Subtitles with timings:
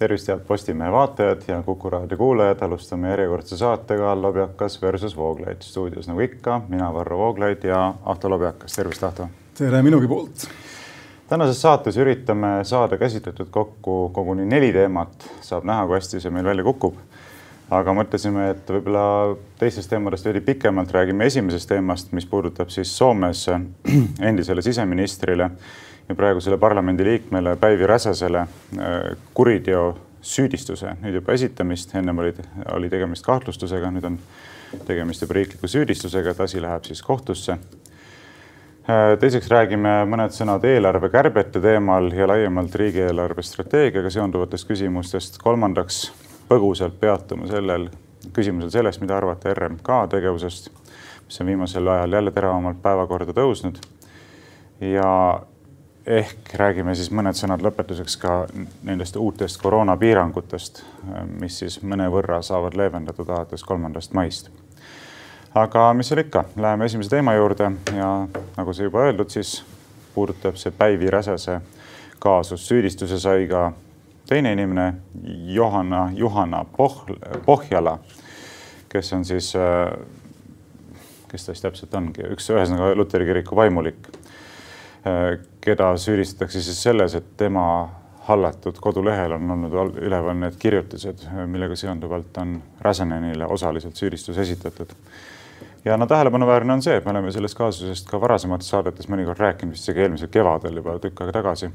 [0.00, 5.60] tervist, head Postimehe vaatajad ja Kuku raadio kuulajad, alustame järjekordse saatega Lobjakas versus Vooglaid.
[5.60, 9.28] stuudios nagu ikka, mina, Varro Vooglaid ja Ahto Lobjakas, tervist, Ahto.
[9.58, 10.46] tere minugi poolt.
[11.28, 16.48] tänases saates üritame saada käsitletud kokku koguni neli teemat, saab näha, kui hästi see meil
[16.48, 16.96] välja kukub.
[17.70, 23.46] aga mõtlesime, et võib-olla teistest teemadest veidi pikemalt räägime esimesest teemast, mis puudutab siis Soomes
[24.30, 25.50] endisele siseministrile
[26.10, 28.48] ja praegusele parlamendiliikmele Päivi Räsasele äh,
[29.34, 32.32] kuriteo süüdistuse nüüd juba esitamist, ennem oli,
[32.74, 34.18] oli tegemist kahtlustusega, nüüd on
[34.86, 37.56] tegemist juba riikliku süüdistusega, et asi läheb siis kohtusse.
[38.90, 45.38] Äh, teiseks räägime mõned sõnad eelarvekärbete teemal ja laiemalt riigieelarve strateegiaga seonduvatest küsimustest.
[45.38, 46.08] kolmandaks
[46.50, 47.86] põgusalt peatume sellel
[48.34, 50.72] küsimusel sellest, mida arvata RMK tegevusest,
[51.28, 53.78] mis on viimasel ajal jälle teravamalt päevakorda tõusnud.
[54.80, 55.14] ja
[56.06, 58.34] ehk räägime siis mõned sõnad lõpetuseks ka
[58.86, 60.82] nendest uutest koroonapiirangutest,
[61.40, 64.50] mis siis mõnevõrra saavad leevendatud alates kolmandast maist.
[65.54, 68.10] aga mis seal ikka, läheme esimese teema juurde ja
[68.56, 69.64] nagu sai juba öeldud, siis
[70.14, 71.60] puudutab see Päivi Räsase
[72.18, 72.68] kaasus.
[72.68, 73.72] süüdistuse sai ka
[74.28, 74.94] teine inimene,
[75.46, 77.04] Johanna, Juhanna Poh-,
[77.44, 77.98] Pohjala,
[78.88, 79.52] kes on siis,
[81.28, 84.08] kes ta siis täpselt ongi, üks ühesõnaga Luteri kiriku vaimulik
[85.60, 87.64] keda süüdistatakse siis selles, et tema
[88.30, 94.92] hallatud kodulehel on olnud üleval need kirjutised, millega seonduvalt on Räsenenile osaliselt süüdistus esitatud.
[95.84, 99.72] ja no tähelepanuväärne on see, et me oleme sellest kaasusest ka varasemates saadetes mõnikord rääkinud,
[99.72, 101.70] vist isegi eelmisel kevadel juba tükk aega tagasi.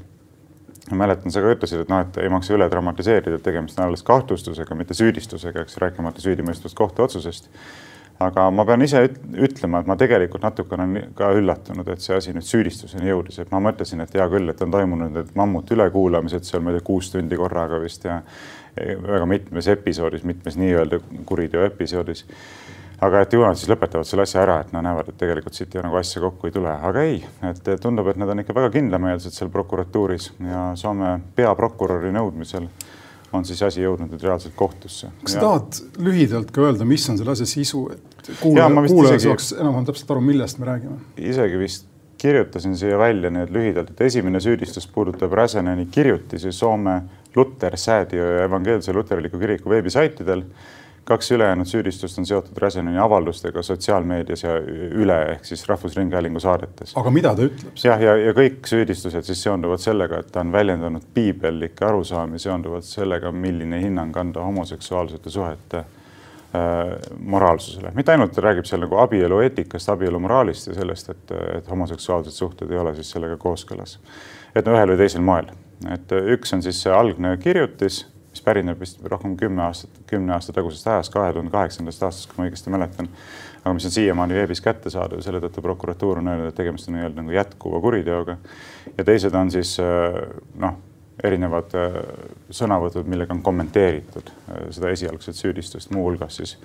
[0.90, 4.06] ma mäletan, sa ka ütlesid, et noh, et ei maksa üle dramatiseerida, tegemist on alles
[4.06, 7.50] kahtlustusega, mitte süüdistusega, eks rääkimata süüdimõistvast kohtuotsusest
[8.22, 9.02] aga ma pean ise
[9.44, 13.50] ütlema, et ma tegelikult natukene olen ka üllatunud, et see asi nüüd süüdistuseni jõudis, et
[13.52, 16.86] ma mõtlesin, et hea küll, et on toimunud need mammut ülekuulamised seal, ma ei tea,
[16.86, 18.22] kuus tundi korraga vist ja
[18.76, 22.24] väga mitmes episoodis, mitmes nii-öelda kuriteo episoodis.
[23.00, 25.74] aga et ju nad siis lõpetavad selle asja ära, et nad näevad, et tegelikult siit
[25.84, 29.36] nagu asja kokku ei tule, aga ei, et tundub, et nad on ikka väga kindlameelsed
[29.36, 32.70] seal prokuratuuris ja Soome peaprokuröri nõudmisel
[33.32, 35.10] on siis asi jõudnud nüüd reaalselt kohtusse.
[35.22, 39.52] kas sa tahad lühidalt ka öelda, mis on selle asja sisu, et kuulaja, kuulaja saaks
[39.56, 40.98] enam-vähem täpselt aru, millest me räägime?
[41.16, 47.02] isegi vist kirjutasin siia välja nüüd lühidalt, et esimene süüdistus puudutab Räseneni kirjutisi Soome
[47.36, 50.46] Luter Säädio ja Evangeelse Luterliku Kiriku veebisaitidel
[51.06, 54.56] kaks ülejäänud süüdistust on seotud Räseneni avaldustega sotsiaalmeedias ja
[55.02, 56.96] üle ehk siis Rahvusringhäälingu saadetes.
[56.98, 57.76] aga mida ta ütleb?
[57.84, 62.38] jah, ja, ja, ja kõik süüdistused siis seonduvad sellega, et ta on väljendanud piibellikke arusaami
[62.42, 65.86] seonduvalt sellega, milline hinnang anda homoseksuaalsete suhete äh,
[67.18, 67.94] moraalsusele.
[67.94, 72.34] mitte ainult ta räägib seal nagu abielu eetikast, abielu moraalist ja sellest, et, et homoseksuaalsed
[72.34, 74.00] suhted ei ole siis sellega kooskõlas.
[74.54, 75.54] et no ühel või teisel moel,
[75.92, 78.02] et üks on siis see algne kirjutis
[78.36, 82.42] mis pärineb vist rohkem kümme aastat, kümne aasta tagusest ajast, kahe tuhande kaheksandast aastast, kui
[82.42, 83.08] ma õigesti mäletan.
[83.62, 87.22] aga mis on siiamaani veebis kättesaadav, selle tõttu prokuratuur on öelnud, et tegemist on nii-öelda
[87.22, 88.36] nagu jätkuva kuriteoga.
[88.98, 90.20] ja teised on siis äh,
[90.60, 90.76] noh,
[91.24, 91.96] erinevad äh,
[92.50, 96.58] sõnavõtud, millega on kommenteeritud äh, seda esialgset süüdistust, muuhulgas siis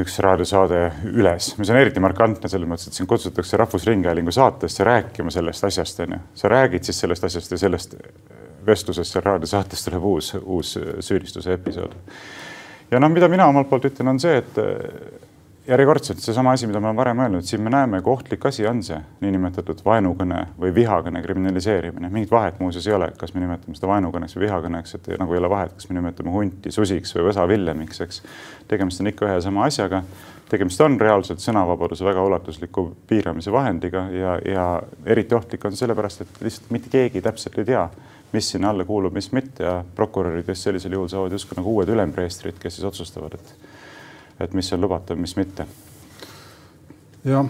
[0.00, 0.80] üks raadiosaade
[1.12, 6.00] üles, mis on eriti markantne selles mõttes, et sind kutsutakse Rahvusringhäälingu saatesse rääkima sellest asjast,
[6.02, 6.18] onju.
[6.34, 7.94] sa räägid siis sellest asjast ja sellest
[8.66, 11.94] vestluses seal raadiosaates tuleb uus, uus süüdistuse episood.
[12.90, 15.24] ja noh, mida mina omalt poolt ütlen, on see, et äh,
[15.68, 18.82] järjekordselt seesama asi, mida ma olen varem öelnud, siin me näeme, kui ohtlik asi on
[18.84, 22.10] see niinimetatud vaenukõne või vihakõne kriminaliseerimine.
[22.12, 25.40] mingit vahet muuseas ei ole, kas me nimetame seda vaenukõneks või vihakõneks, et nagu ei
[25.40, 28.22] ole vahet, kas me nimetame hunti susiks või võsa Villemiks, eks.
[28.68, 30.02] tegemist on ikka ühe ja sama asjaga.
[30.48, 36.40] tegemist on reaalselt sõnavabaduse väga ulatusliku piiramise vahendiga ja, ja eriti ohtlik on sellepärast, et
[36.40, 37.88] lihtsalt mitte keegi täpselt ei tea
[38.34, 41.90] mis sinna alla kuulub, mis mitte ja prokurörid just sellisel juhul saavad justkui nagu uued
[41.94, 43.54] ülempreestrid, kes siis otsustavad, et,
[44.46, 45.66] et mis on lubatav, mis mitte.
[47.24, 47.48] jah,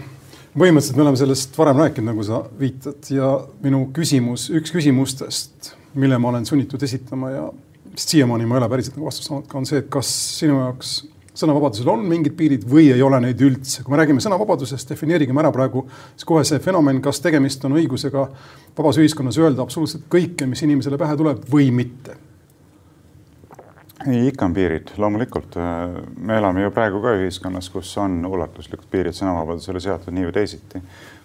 [0.55, 3.31] põhimõtteliselt me oleme sellest varem rääkinud, nagu sa viitad ja
[3.63, 7.49] minu küsimus, üks küsimustest, mille ma olen sunnitud esitama ja
[7.95, 10.97] siiamaani ma ei ole päriselt nagu vastust saanud, on see, et kas sinu jaoks
[11.35, 13.83] sõnavabadusel on mingid piirid või ei ole neid üldse.
[13.83, 18.27] kui me räägime sõnavabadusest, defineerigem ära praegu siis kohe see fenomen, kas tegemist on õigusega
[18.77, 22.15] vabas ühiskonnas öelda absoluutselt kõike, mis inimesele pähe tuleb või mitte
[24.11, 25.55] ei, ikka on piirid, loomulikult.
[26.17, 30.81] me elame ju praegu ka ühiskonnas, kus on ulatuslikud piirid sõnavabadusele seatud nii või teisiti.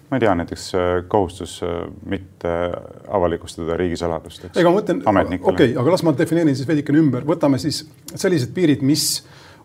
[0.09, 2.55] ma ei tea, näiteks äh, kohustus äh, mitte
[3.07, 4.49] avalikustada riigisaladust.
[4.55, 7.83] ega ma mõtlen, okei okay,, aga las ma defineerin siis veidikene ümber, võtame siis
[8.15, 9.21] sellised piirid, mis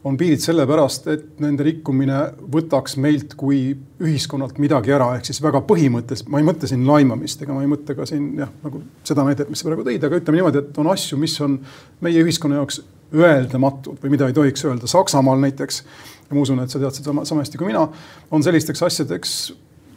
[0.07, 2.19] on piirid sellepärast, et nende rikkumine
[2.53, 3.73] võtaks meilt kui
[4.03, 7.71] ühiskonnalt midagi ära, ehk siis väga põhimõtteliselt, ma ei mõtle siin laimamist, ega ma ei
[7.71, 10.79] mõtle ka siin jah, nagu seda näidet, mis sa praegu tõid, aga ütleme niimoodi, et
[10.83, 11.59] on asju, mis on
[12.07, 12.85] meie ühiskonna jaoks
[13.17, 14.91] öeldamatud või mida ei tohiks öelda.
[14.91, 15.83] Saksamaal näiteks,
[16.31, 17.83] ma usun, et sa tead seda sama hästi kui mina,
[18.31, 19.35] on sellisteks asjadeks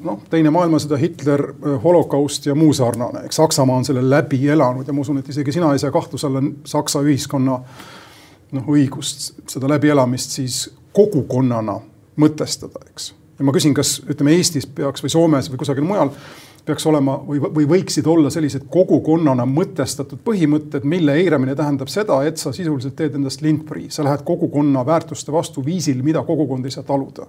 [0.06, 1.45] noh, teine maailmasõda, Hitler,
[1.85, 5.53] holokaust ja muu sarnane, eks Saksamaa on selle läbi elanud ja ma usun, et isegi
[5.59, 7.88] sina ei sea kahtluse alla Saksa ühiskonna äh,
[8.55, 10.65] noh, õigust seda läbielamist siis
[10.95, 11.79] kogukonnana
[12.19, 13.13] mõtestada, eks.
[13.39, 16.13] ja ma küsin, kas ütleme Eestis peaks või Soomes või kusagil mujal
[16.69, 22.41] peaks olema või, või võiksid olla sellised kogukonnana mõtestatud põhimõtted, mille eiramine tähendab seda, et
[22.41, 26.85] sa sisuliselt teed endast lindprii, sa lähed kogukonna väärtuste vastu viisil, mida kogukond ei saa
[26.85, 27.25] taluda.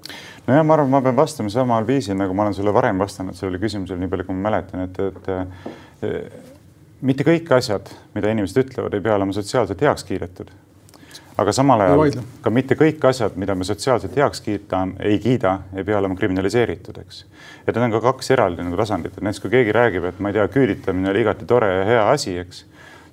[0.49, 3.62] nojah, ma arvan, ma pean vastama samal viisil, nagu ma olen sulle varem vastanud sellele
[3.62, 5.00] küsimusele, nii palju kui ma mäletan, et,
[6.02, 10.52] et mitte kõik asjad, mida inimesed ütlevad, ei pea olema sotsiaalselt heaks kiidetud
[11.41, 15.87] aga samal ajal ka mitte kõik asjad, mida me sotsiaalselt heaks kiita, ei kiida, ei
[15.87, 17.23] pea olema kriminaliseeritud, eks.
[17.65, 20.31] et need on ka kaks eraldi nagu tasandit, et näiteks kui keegi räägib, et ma
[20.31, 22.65] ei tea, küüditamine oli igati tore ja hea asi, eks,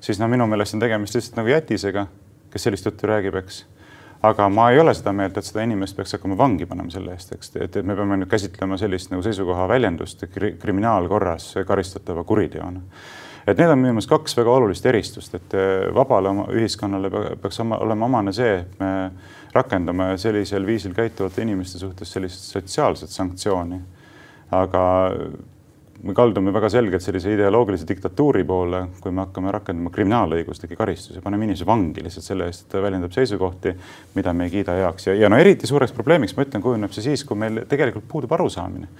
[0.04, 2.08] siis no minu meelest on tegemist lihtsalt nagu jätisega,
[2.52, 3.66] kes sellist juttu räägib, eks.
[4.28, 7.36] Aga ma ei ole seda meelt, et seda inimest peaks hakkama vangi panema selle eest,
[7.36, 12.82] eks, et, et me peame nüüd käsitlema sellist nagu seisukoha väljendust kriminaalkorras karistatava kuriteona
[13.48, 17.12] et need on minu meelest kaks väga olulist eristust, et eh, vabale ühiskonnale
[17.42, 18.92] peaks olema omane see, et me
[19.56, 23.80] rakendame sellisel viisil käituvate inimeste suhtes sellist sotsiaalset sanktsiooni.
[24.52, 24.82] aga
[26.04, 31.48] me kaldume väga selgelt sellise ideoloogilise diktatuuri poole, kui me hakkame rakendama kriminaalõiguslikke karistusi, paneme
[31.48, 33.74] inimese vangi lihtsalt selle eest, et ta väljendab seisukohti,
[34.16, 37.08] mida me ei kiida heaks ja, ja no eriti suureks probleemiks, ma ütlen, kujuneb see
[37.10, 38.92] siis, kui meil tegelikult puudub arusaamine,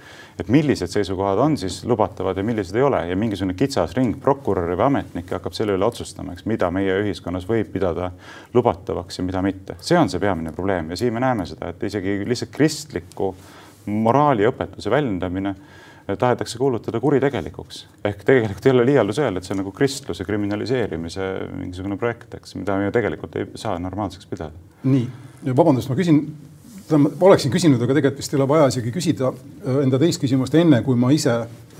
[0.42, 4.74] et millised seisukohad on siis lubatavad ja millised ei ole ja mingisugune kitsas ring prokuröre
[4.74, 8.10] või ametnikke hakkab selle üle otsustama, eks, mida meie ühiskonnas võib pidada
[8.54, 9.78] lubatavaks ja mida mitte.
[9.80, 13.34] see on see peamine probleem ja siin me näeme seda, et isegi lihtsalt kristliku
[13.88, 15.54] moraaliõpetuse väljendamine
[16.16, 17.86] tahetakse kuulutada kuritegelikuks.
[18.04, 22.54] ehk tegelikult ei ole liialdus öelda, et see on nagu kristluse kriminaliseerimise mingisugune projekt, eks,
[22.56, 24.52] mida me ju tegelikult ei saa normaalseks pidada.
[24.84, 25.08] nii,
[25.56, 26.22] vabandust, ma küsin
[26.96, 30.54] ma oleksin küsinud, aga tegelikult vist ei ole vaja isegi küsida äh, enda teist küsimust
[30.56, 31.34] enne, kui ma ise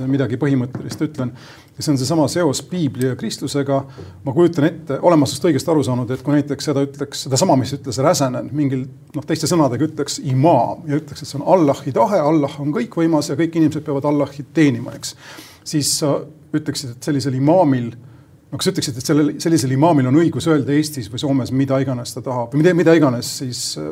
[0.06, 1.32] midagi põhimõttelist ütlen.
[1.76, 3.78] ja see on seesama seos piibli ja kristlusega.
[4.24, 7.56] ma kujutan ette, olen ma sinust õigesti aru saanud, et kui näiteks seda ütleks, sedasama,
[7.56, 11.94] mis ütles Räsänen mingil noh, teiste sõnadega ütleks imaam ja ütleks, et see on Allahi
[11.96, 15.16] tahe, Allah on kõikvõimas ja kõik inimesed peavad Allahi teenima, eks.
[15.64, 16.18] siis sa
[16.54, 17.92] ütleksid, et sellisel imaamil
[18.48, 22.14] no kas ütleksid, et sellel, sellisel imaamil on õigus öelda Eestis või Soomes mida iganes
[22.14, 23.90] ta tahab või mida, mida iganes siis äh,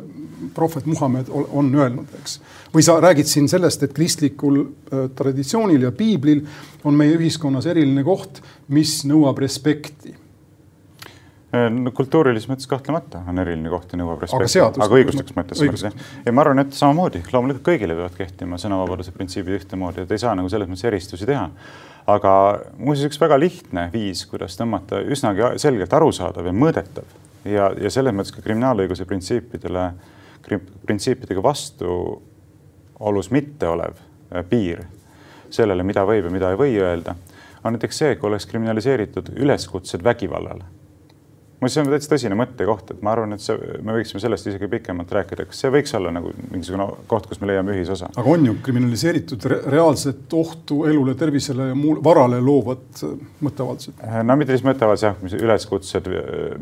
[0.57, 2.39] prohvet Muhamed on öelnud, eks.
[2.75, 6.45] või sa räägid siin sellest, et kristlikul äh, traditsioonil ja piiblil
[6.89, 8.41] on meie ühiskonnas eriline koht,
[8.73, 10.15] mis nõuab respekti.
[11.53, 15.61] Äh, no kultuurilises mõttes kahtlemata on eriline koht ja nõuab respekti, aga, aga õiguslikus mõttes
[16.25, 20.33] ja ma arvan, et samamoodi loomulikult kõigile peavad kehtima sõnavabaduse printsiibid ühtemoodi, et ei saa
[20.39, 21.51] nagu selles mõttes eristusi teha
[22.07, 22.33] aga
[22.79, 27.17] muuseas, üks väga lihtne viis, kuidas tõmmata üsnagi selgelt arusaadav ja mõõdetav
[27.51, 29.89] ja, ja selles mõttes ka kriminaalõiguse printsiipidele,
[30.87, 34.85] printsiipidega vastuolus mitteolev äh, piir
[35.51, 37.17] sellele, mida võib ja mida ei või öelda,
[37.65, 40.65] on näiteks see, kui oleks kriminaliseeritud üleskutsed vägivallale
[41.73, 45.13] see on täitsa tõsine mõttekoht, et ma arvan, et see, me võiksime sellest isegi pikemalt
[45.17, 48.11] rääkida, kas see võiks olla nagu mingisugune koht, kus me leiame ühisosa.
[48.17, 53.15] aga on ju kriminaliseeritud re reaalset ohtu elule, tervisele ja muul varale loovat äh,
[53.47, 54.05] mõtteavaldused?
[54.27, 56.11] No mitte siis mõtteavaldused jah, mis üleskutsed,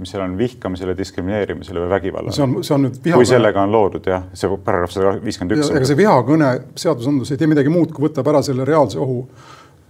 [0.00, 2.36] mis seal on vihkamisele, diskrimineerimisele või vägivallale.
[2.36, 3.20] see on, see on nüüd vihakõne.
[3.22, 5.74] kui sellega on loodud jah, see paragrahv sada viiskümmend üks.
[5.74, 6.54] ega see vihakõne
[6.86, 9.24] seadusandlus ei tee midagi muud, kui võtab ära selle reaalse ohu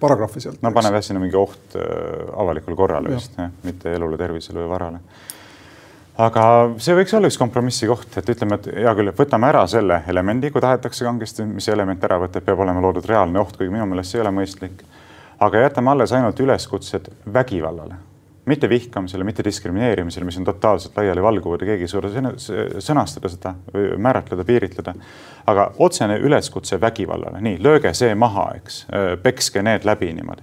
[0.01, 0.63] paragrahvi sealt.
[0.63, 1.85] no paneb jah sinna mingi oht äh,
[2.41, 5.03] avalikule korrale vist, mitte elule, tervisele või varale.
[6.27, 6.47] aga
[6.79, 10.03] see võiks olla üks kompromissi koht, et ütleme, et hea küll, et võtame ära selle
[10.09, 13.87] elemendi, kui tahetakse kangesti, mis element ära võtta, peab olema loodud reaalne oht, kuigi minu
[13.91, 14.83] meelest see ei ole mõistlik.
[15.45, 18.01] aga jätame alles ainult üleskutsed vägivallale
[18.45, 22.11] mitte vihkamisele, mitte diskrimineerimisele, mis on totaalselt laialivalguvad ja keegi ei suuda
[22.85, 23.55] sõnastada seda
[23.97, 24.95] määratleda, piiritleda.
[25.47, 28.87] aga otsene üleskutse vägivallale, nii lööge see maha, eks,
[29.23, 30.43] pekske need läbi niimoodi.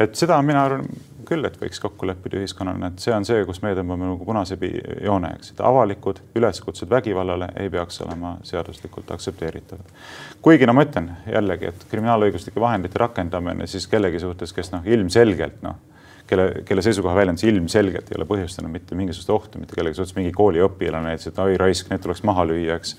[0.00, 0.86] et seda mina arvan
[1.28, 4.56] küll, et võiks kokku leppida ühiskonnana, et see on see, kus me tõmbame nagu punase
[5.04, 9.94] joone, eks, et avalikud üleskutsed vägivallale ei peaks olema seaduslikult aktsepteeritavad.
[10.42, 15.62] kuigi no ma ütlen jällegi, et kriminaalõiguslike vahendite rakendamine siis kellegi suhtes, kes noh, ilmselgelt
[15.62, 15.91] noh
[16.26, 20.32] kelle, kelle seisukoha väljendus ilmselgelt ei ole põhjustanud mitte mingisugust ohtu mitte kellegi suhtes, mingi
[20.36, 22.96] kooliõpilane näiteks, et oi raisk, need tuleks maha lüüa, eks.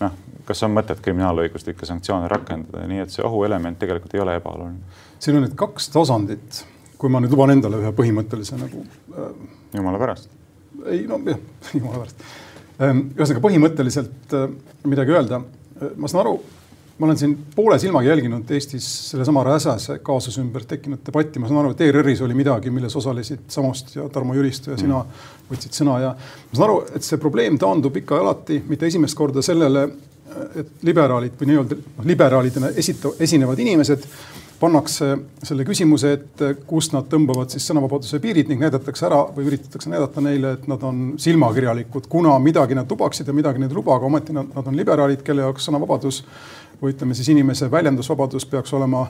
[0.00, 0.14] noh,
[0.48, 5.02] kas on mõtet kriminaalõiguslikke sanktsioone rakendada, nii et see ohuelement tegelikult ei ole ebaoluline.
[5.18, 6.64] siin on nüüd kaks tasandit,
[6.98, 9.30] kui ma nüüd luban endale ühe põhimõttelise nagu äh,.
[9.74, 10.32] jumala pärast.
[10.86, 11.40] ei no jah,
[11.78, 12.26] jumala pärast
[12.74, 14.34] ühesõnaga põhimõtteliselt
[14.90, 15.38] midagi öelda,
[15.94, 16.38] ma saan aru
[16.98, 21.64] ma olen siin poole silmaga jälginud Eestis sellesama Räsase kaasuse ümber tekkinud debatti, ma saan
[21.64, 25.32] aru, et ERR-is oli midagi, milles osalesid Samost ja Tarmo Jüristo ja sina mm.
[25.50, 29.18] võtsid sõna ja ma saan aru, et see probleem taandub ikka ja alati mitte esimest
[29.18, 29.88] korda sellele,
[30.54, 34.06] et liberaalid või nii-öelda noh, liberaalidena esita-, esinevad inimesed
[34.60, 35.10] pannakse
[35.44, 40.22] selle küsimuse ette, kus nad tõmbavad siis sõnavabaduse piirid ning näidatakse ära või üritatakse näidata
[40.24, 44.08] neile, et nad on silmakirjalikud, kuna midagi nad lubaksid ja midagi nad ei luba, aga
[44.08, 46.22] ometi nad, nad on liberaalid, kelle jaoks sõnavabadus
[46.82, 49.06] või ütleme siis inimese väljendusvabadus peaks olema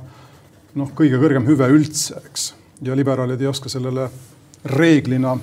[0.75, 2.53] noh, kõige kõrgem hüve üldse, eks.
[2.83, 4.09] ja liberaalid ei oska sellele
[4.65, 5.37] reeglina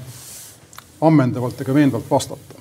[1.02, 2.60] ammendavalt ega veenvalt vastata.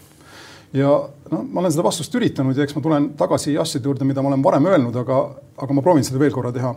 [0.73, 0.91] ja
[1.31, 4.31] noh, ma olen seda vastust üritanud ja eks ma tulen tagasi asjade juurde, mida ma
[4.33, 5.23] olen varem öelnud, aga,
[5.57, 6.75] aga ma proovin seda veel korra teha.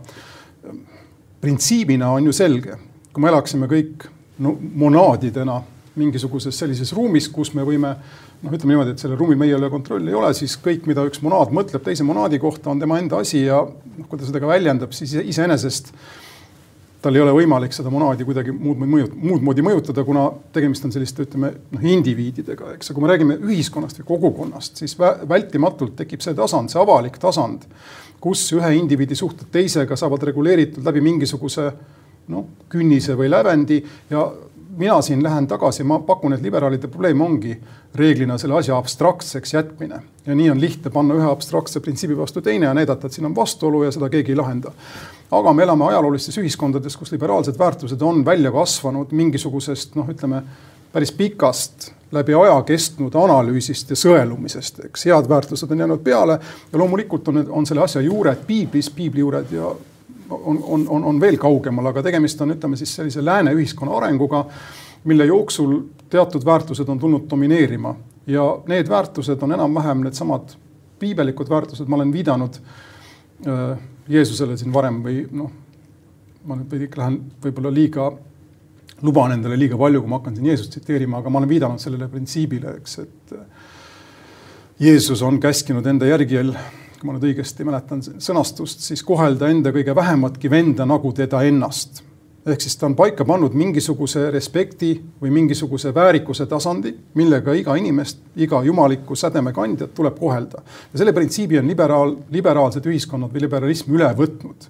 [1.41, 2.77] printsiibina on ju selge,
[3.13, 4.07] kui me elaksime kõik
[4.39, 5.61] no, monaadidena
[5.99, 10.11] mingisuguses sellises ruumis, kus me võime noh, ütleme niimoodi, et sellel ruumil meie üle kontrolli
[10.11, 13.45] ei ole, siis kõik, mida üks monaad mõtleb teise monaadi kohta, on tema enda asi
[13.45, 15.93] ja noh, kui ta seda ka väljendab, siis iseenesest
[17.03, 20.85] tal ei ole võimalik seda monaadi kuidagi muud moodi mõjutada, muud moodi mõjutada, kuna tegemist
[20.87, 22.89] on selliste, ütleme noh, indiviididega, eks.
[22.89, 27.67] ja kui me räägime ühiskonnast või kogukonnast, siis vältimatult tekib see tasand, see avalik tasand,
[28.23, 31.67] kus ühe indiviidi suhted teisega saavad reguleeritud läbi mingisuguse
[32.31, 33.81] noh, künnise või lävendi
[34.11, 34.23] ja
[34.77, 37.53] mina siin lähen tagasi, ma pakun, et liberaalide probleem ongi
[37.95, 42.65] reeglina selle asja abstraktseks jätmine ja nii on lihtne panna ühe abstraktse printsiibi vastu teine
[42.65, 44.71] ja näidata, et siin on vastuolu ja seda keegi ei lahenda.
[45.31, 50.43] aga me elame ajaloolistes ühiskondades, kus liberaalsed väärtused on välja kasvanud mingisugusest noh, ütleme
[50.93, 56.39] päris pikast läbi aja kestnud analüüsist ja sõelumisest, eks head väärtused on jäänud peale
[56.71, 59.73] ja loomulikult on, on selle asja juured piiblis, piibli juured ja
[60.29, 64.45] on, on, on, on veel kaugemal, aga tegemist on, ütleme siis sellise lääne ühiskonna arenguga,
[65.09, 67.95] mille jooksul teatud väärtused on tulnud domineerima.
[68.27, 70.55] Ja need väärtused on enam-vähem needsamad
[70.99, 72.59] piibelikud väärtused, ma olen viidanud
[73.47, 75.51] äh, Jeesusele siin varem või noh,
[76.47, 78.09] ma nüüd veidi lähen võib-olla liiga,
[79.03, 82.07] luban endale liiga palju, kui ma hakkan siin Jeesust tsiteerima, aga ma olen viidanud sellele
[82.11, 83.35] printsiibile, eks, et
[84.79, 86.53] Jeesus on käskinud enda järgijal
[87.03, 91.99] kui ma nüüd õigesti mäletan sõnastust, siis kohelda enda kõige vähematki venda nagu teda ennast.
[92.45, 98.19] ehk siis ta on paika pannud mingisuguse respekti või mingisuguse väärikuse tasandi, millega iga inimest,
[98.35, 100.63] iga jumaliku sädeme kandjat tuleb kohelda.
[100.93, 104.69] ja selle printsiibi on liberaal, liberaalsed ühiskonnad või liberalism üle võtnud.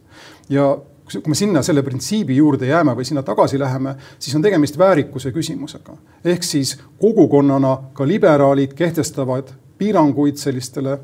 [0.49, 0.75] ja
[1.13, 5.31] kui me sinna selle printsiibi juurde jääme või sinna tagasi läheme, siis on tegemist väärikuse
[5.31, 5.97] küsimusega.
[6.25, 10.99] ehk siis kogukonnana ka liberaalid kehtestavad piiranguid sellistele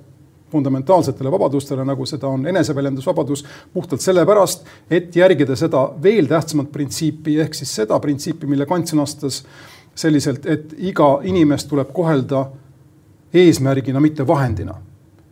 [0.52, 7.54] fundamentaalsetele vabadustele, nagu seda on eneseväljendusvabadus, puhtalt sellepärast, et järgida seda veel tähtsamat printsiipi, ehk
[7.54, 9.44] siis seda printsiipi, mille Kant sõnastas
[9.96, 12.46] selliselt, et iga inimest tuleb kohelda
[13.34, 14.76] eesmärgina, mitte vahendina.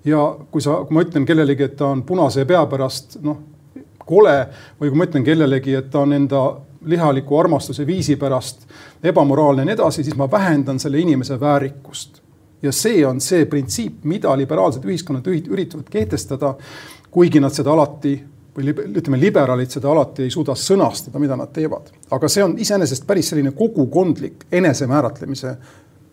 [0.06, 3.42] ja kui sa, kui ma ütlen kellelegi, et ta on punase pea pärast noh,
[4.08, 4.36] kole
[4.80, 6.44] või kui ma ütlen kellelegi, et ta on enda
[6.88, 8.64] lihaliku armastuse viisi pärast
[9.04, 12.22] ebamoraalne ja nii edasi, siis ma vähendan selle inimese väärikust
[12.62, 16.56] ja see on see printsiip, mida liberaalsed ühiskonnad üritavad kehtestada,
[17.12, 18.16] kuigi nad seda alati
[18.58, 21.92] või ütleme, liberaalid seda alati ei suuda sõnastada, mida nad teevad.
[22.12, 25.58] aga see on iseenesest päris selline kogukondlik enesemääratlemise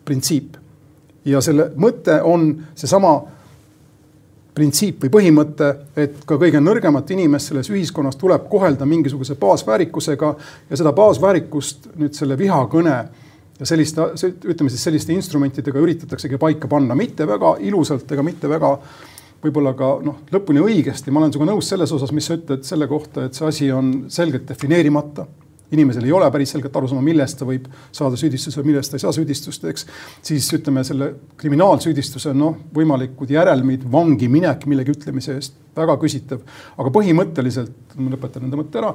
[0.05, 0.57] printsiip.
[1.25, 3.23] ja selle mõte on seesama
[4.55, 10.35] printsiip või põhimõte, et ka kõige nõrgemat inimest selles ühiskonnas tuleb kohelda mingisuguse baasväärikusega
[10.71, 12.99] ja seda baasväärikust nüüd selle vihakõne
[13.59, 14.09] ja selliste,
[14.51, 18.75] ütleme siis selliste instrumentidega üritataksegi paika panna, mitte väga ilusalt ega mitte väga
[19.45, 22.89] võib-olla ka noh, lõpuni õigesti, ma olen sinuga nõus selles osas, mis sa ütled selle
[22.91, 25.27] kohta, et see asi on selgelt defineerimata.
[25.75, 29.13] inimesel ei ole päris selget arusaama, millest ta võib saada süüdistuse, millest ta ei saa
[29.13, 29.87] süüdistust, eks.
[30.23, 36.45] siis ütleme selle kriminaalsüüdistuse noh, võimalikud järelmid, vangi minek millegi ütlemise eest, väga küsitav.
[36.79, 38.95] aga põhimõtteliselt, ma lõpetan enda mõtte ära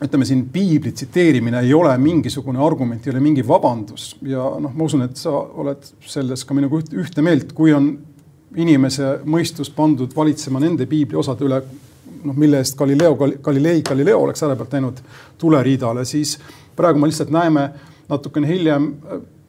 [0.00, 4.14] ütleme siin piibli tsiteerimine ei ole mingisugune argument, ei ole mingi vabandus.
[4.22, 7.90] Ja noh, ma usun, et sa oled selles ka minuga ühte meelt, kui on
[8.56, 11.60] inimese mõistus pandud valitsema nende piibli osade üle,
[12.24, 13.12] noh, mille eest Galileo,
[13.44, 15.02] Galilei Galileo oleks ära pealt läinud
[15.38, 16.38] tuleriidale, siis
[16.76, 17.68] praegu me lihtsalt näeme
[18.08, 18.88] natukene hiljem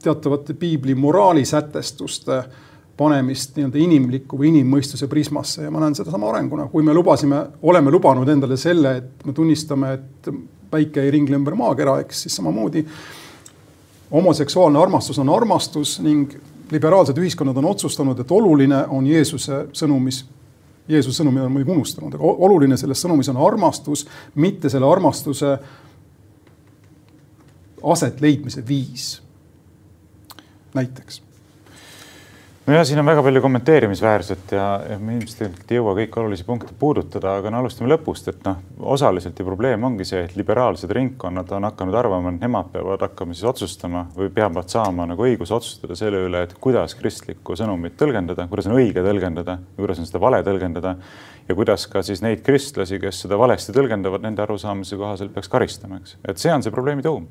[0.03, 2.51] teatavate piibli moraalisätestuste äh,
[3.01, 7.93] panemist nii-öelda inimliku või inimmõistuse prismasse ja ma näen sedasama arenguna, kui me lubasime, oleme
[7.93, 10.29] lubanud endale selle, et me tunnistame, et
[10.71, 12.85] päike ei ringle ümber maakera, eks siis samamoodi.
[14.11, 16.35] Homoseksuaalne armastus on armastus ning
[16.71, 20.23] liberaalsed ühiskonnad on otsustanud, et oluline on Jeesuse sõnumis
[20.91, 24.05] Jeesuse sõnumi on muidugi unustanud, aga oluline selles sõnumis on armastus,
[24.35, 25.53] mitte selle armastuse
[27.93, 29.21] aset leidmise viis.
[30.73, 31.21] näiteks
[32.71, 36.75] nojah, siin on väga palju kommenteerimisväärset ja, ja me ilmselt ei jõua kõiki olulisi punkte
[36.79, 38.61] puudutada, aga no alustame lõpust, et noh,
[38.93, 43.35] osaliselt ju probleem ongi see, et liberaalsed ringkonnad on hakanud arvama, et nemad peavad hakkama
[43.35, 48.47] siis otsustama või peavad saama nagu õiguse otsustada selle üle, et kuidas kristlikku sõnumit tõlgendada,
[48.51, 50.95] kuidas on õige tõlgendada, kuidas on seda vale tõlgendada
[51.49, 55.99] ja kuidas ka siis neid kristlasi, kes seda valesti tõlgendavad, nende arusaamise kohaselt peaks karistama,
[55.99, 56.15] eks.
[56.23, 57.27] et see on see probleemi tuum.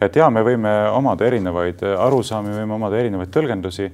[0.00, 3.90] et ja me võime omada erinevaid arusaami, võime omada erinevaid tõlgendusi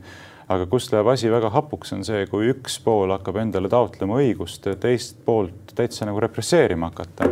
[0.53, 4.67] aga kus läheb asi väga hapuks, on see, kui üks pool hakkab endale taotlema õigust
[4.81, 7.31] teist poolt täitsa nagu represseerima hakata.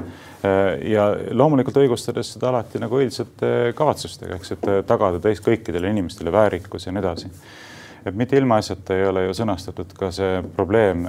[0.88, 6.86] ja loomulikult õigustades seda alati nagu õilsate kavatsustega, eks, et tagada teist kõikidele inimestele väärikus
[6.86, 7.30] ja nii edasi.
[8.06, 11.06] et mitte ilmaasjata ei ole ju sõnastatud ka see probleem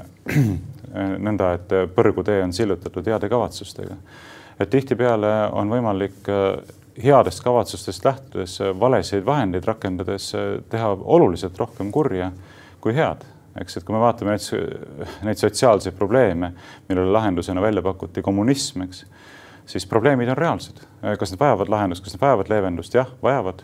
[1.25, 3.95] nõnda, et põrgutee on sillutatud heade kavatsustega.
[4.59, 6.27] et tihtipeale on võimalik
[7.01, 10.31] headest kavatsustest lähtudes valesid vahendeid rakendades
[10.69, 12.31] teha oluliselt rohkem kurja
[12.81, 13.23] kui head.
[13.61, 16.51] eks, et kui me vaatame neid, neid sotsiaalseid probleeme,
[16.89, 19.03] millele lahendusena välja pakuti kommunism, eks,
[19.69, 20.81] siis probleemid on reaalsed.
[21.19, 22.97] kas need vajavad lahendust, kas need vajavad leevendust?
[22.97, 23.63] jah, vajavad.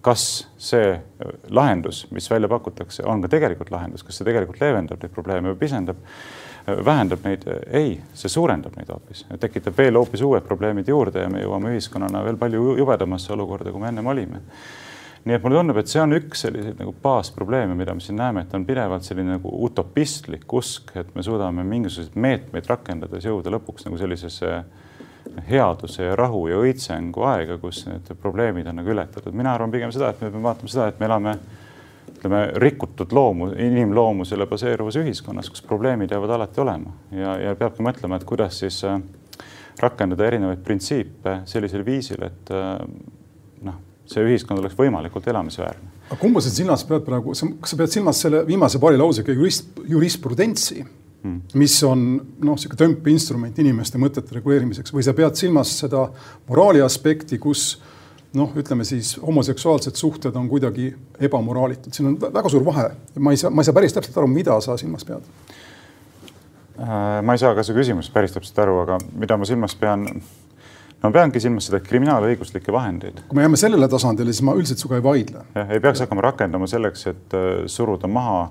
[0.00, 0.26] kas
[0.58, 1.00] see
[1.48, 5.60] lahendus, mis välja pakutakse, on ka tegelikult lahendus, kas see tegelikult leevendab neid probleeme või
[5.64, 6.00] pisendab?
[6.66, 11.42] Vähendab neid, ei, see suurendab neid hoopis, tekitab veel hoopis uued probleemid juurde ja me
[11.42, 14.42] jõuame ühiskonnana veel palju jubedamasse olukorda, kui me ennem olime
[15.22, 18.42] nii et mulle tundub, et see on üks selliseid nagu baasprobleeme, mida me siin näeme,
[18.42, 23.86] et on pidevalt selline nagu utopistlik usk, et me suudame mingisuguseid meetmeid rakendades jõuda lõpuks
[23.86, 24.56] nagu sellisesse
[25.46, 29.34] headuse ja rahu ja õitsengu aega, kus need probleemid on nagu ületatud.
[29.34, 31.36] mina arvan pigem seda, et me peame vaatama seda, et me elame
[32.22, 38.20] ütleme, rikutud loomu, inimloomusele baseeruvas ühiskonnas, kus probleemid jäävad alati olema ja, ja peabki mõtlema,
[38.20, 39.00] et kuidas siis äh,
[39.82, 42.78] rakendada erinevaid printsiipe sellisel viisil, et äh,
[43.66, 45.90] noh, see ühiskond oleks võimalikult elamisväärne.
[46.12, 49.82] aga kumba sa silmas pead praegu, kas sa pead silmas selle viimase paari lausega jurist,
[49.90, 56.06] jurisprudentsi hmm., mis on noh, niisugune tõmpeinstrument inimeste mõtete reguleerimiseks või sa pead silmas seda
[56.46, 57.72] moraali aspekti, kus
[58.38, 62.90] noh, ütleme siis homoseksuaalsed suhted on kuidagi ebamoraalitud, siin on väga suur vahe.
[63.18, 65.26] ma ei saa, ma ei saa päris täpselt aru, mida sa silmas pead.
[66.80, 70.06] Äh, ma ei saa ka su küsimusest päris täpselt aru, aga mida ma silmas pean
[71.02, 73.24] no ma peangi silmas seda kriminaalõiguslikke vahendeid.
[73.28, 75.44] kui me jääme sellele tasandile, siis ma üldiselt sinuga ei vaidle.
[75.54, 78.50] jah, ei peaks hakkama rakendama selleks, et äh, suruda maha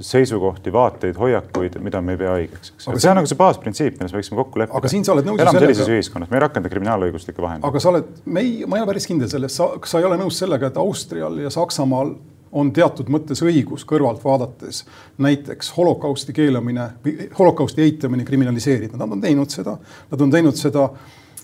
[0.00, 2.88] seisukohti, vaateid, hoiakuid, mida me ei pea õigeks, eks.
[2.90, 4.80] see on nagu see baasprintsiip, milles me võiksime kokku leppida.
[4.82, 5.40] aga siin sa oled nõus.
[5.40, 7.68] elame sellises ühiskonnas, me ei rakenda kriminaalõiguslikke vahendeid.
[7.70, 10.08] aga sa oled, me ei, ma ei ole päris kindel selles, sa, kas sa ei
[10.08, 12.12] ole nõus sellega, et Austrial ja Saksamaal
[12.52, 14.82] on teatud mõttes õigus kõrvalt vaadates
[15.24, 16.90] näiteks holokausti keelamine,
[17.38, 19.78] holokausti eitamine kriminaliseerida, nad on teinud seda,
[20.12, 20.90] nad on teinud seda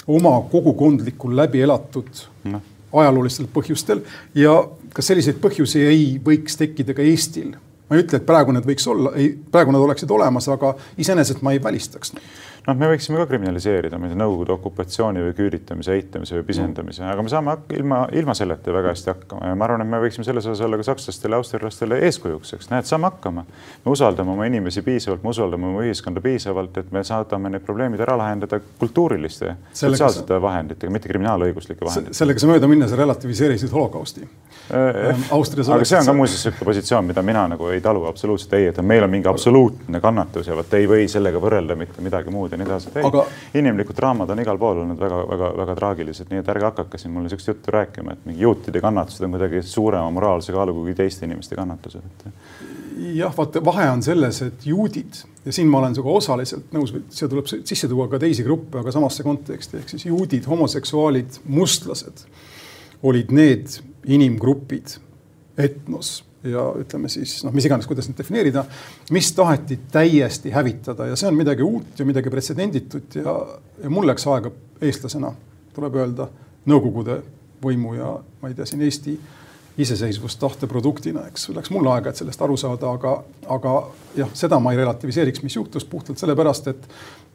[0.09, 2.61] oma kogukondlikul läbi elatud no.
[2.93, 4.05] ajaloolistel põhjustel
[4.37, 4.61] ja
[4.99, 7.55] kas selliseid põhjusi ei võiks tekkida ka Eestil?
[7.89, 11.41] ma ei ütle, et praegu need võiks olla, ei, praegu nad oleksid olemas, aga iseenesest
[11.47, 12.27] ma ei välistaks neid
[12.69, 17.55] noh, me võiksime ka kriminaliseerida Nõukogude okupatsiooni või küüditamise, eitamise või pisendamise, aga me saame
[17.77, 20.79] ilma, ilma selleta väga hästi hakkama ja ma arvan, et me võiksime selles osas olla
[20.81, 23.45] ka sakslastele, austerlastele eeskujuks, eks näed, saame hakkama.
[23.85, 28.03] me usaldame oma inimesi piisavalt, me usaldame oma ühiskonda piisavalt, et me saadame need probleemid
[28.05, 32.21] ära lahendada kultuuriliste, sotsiaalsete vahenditega, mitte kriminaalõiguslike vahenditega.
[32.23, 34.29] sellega sa mööda minnes relativiseerisid holokausti
[34.71, 38.03] Äh, ähm, Austrias aga see on ka muuseas niisugune positsioon, mida mina nagu ei talu
[38.05, 42.05] absoluutselt, ei, et meil on mingi absoluutne kannatus ja vot ei või sellega võrrelda mitte
[42.05, 42.93] midagi muud ja nii edasi.
[43.07, 43.25] aga...,
[43.59, 47.53] inimlikud draamad on igal pool olnud väga-väga-väga traagilised, nii et ärge hakake siin mulle niisugust
[47.53, 52.05] juttu rääkima, et mingi juutide kannatused on kuidagi suurema moraalse kaaluga kui teiste inimeste kannatused
[52.05, 52.29] et....
[53.17, 57.31] jah, vaata, vahe on selles, et juudid ja siin ma olen sinuga osaliselt nõus, siia
[57.31, 62.27] tuleb sisse tuua ka teisi gruppe, aga samasse konteksti ehk siis juudid, homoseksuaalid, mustlased
[63.07, 64.99] olid need inimgrupid,
[65.59, 68.65] etnos ja ütleme siis noh, mis iganes, kuidas neid defineerida,
[69.15, 73.35] mis taheti täiesti hävitada ja see on midagi uut ja midagi pretsedenditut ja,
[73.83, 75.33] ja mul läks aega eestlasena,
[75.75, 76.29] tuleb öelda,
[76.69, 77.15] Nõukogude
[77.63, 78.11] võimu ja
[78.43, 79.15] ma ei tea, siin Eesti
[79.79, 83.13] iseseisvustahte produktina, eks läks mul aega, et sellest aru saada, aga,
[83.55, 83.75] aga
[84.19, 86.89] jah, seda ma ei relativiseeriks, mis juhtus puhtalt sellepärast, et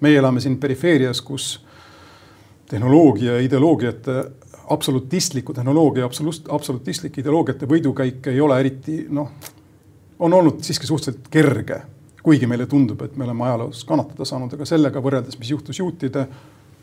[0.04, 1.56] meie elame siin perifeerias, kus
[2.70, 4.18] tehnoloogia ja ideoloogiate
[4.70, 9.32] absolutistliku tehnoloogia, absoluut, absolutistlike ideoloogiate võidukäik ei ole eriti noh,
[10.20, 11.82] on olnud siiski suhteliselt kerge.
[12.24, 16.28] kuigi meile tundub, et me oleme ajaloos kannatada saanud, aga sellega võrreldes, mis juhtus juutide,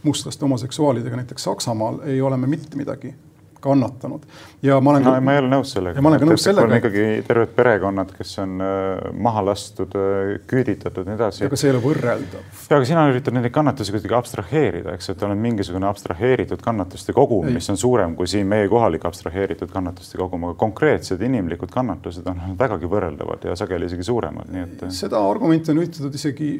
[0.02, 3.14] mustlaste homoseksuaalidega näiteks Saksamaal, ei ole me mitte midagi
[3.60, 4.24] kannatanud.
[4.62, 5.14] ja ma olen no,.
[5.24, 5.98] ma ei ole nõus sellega.
[5.98, 6.78] ja ma olen ka nõus sellega.
[6.80, 11.44] ikkagi terved perekonnad, kes on äh, maha lastud, äh, küüditatud nii edasi.
[11.48, 12.48] aga see ei ole võrreldav.
[12.62, 17.48] ja, aga sina üritad neid kannatusi kuidagi abstraheerida, eks, et on mingisugune abstraheeritud kannatuste kogum,
[17.54, 22.42] mis on suurem kui siin meie kohalik abstraheeritud kannatuste kogum, aga konkreetsed inimlikud kannatused on
[22.58, 24.86] vägagi võrreldavad ja sageli isegi suuremad, nii et.
[24.94, 26.52] seda argumenti on üritatud isegi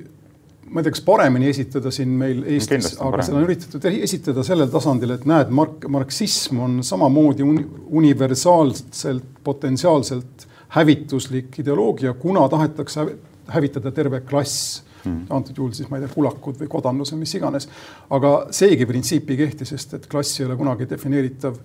[0.70, 3.26] ma ei tea, kas paremini esitada siin meil Eestis, aga parem.
[3.26, 7.64] seda on üritatud esitada sellel tasandil, et näed, mark-, marksism on samamoodi uni,
[8.02, 13.08] universaalselt, potentsiaalselt hävituslik ideoloogia, kuna tahetakse
[13.50, 15.22] hävitada terve klass Hmm.
[15.32, 17.66] antud juhul siis ma ei tea, kulakud või kodandus või mis iganes.
[18.12, 21.56] aga seegi printsiip ei kehti, sest et klass ei ole kunagi defineeritav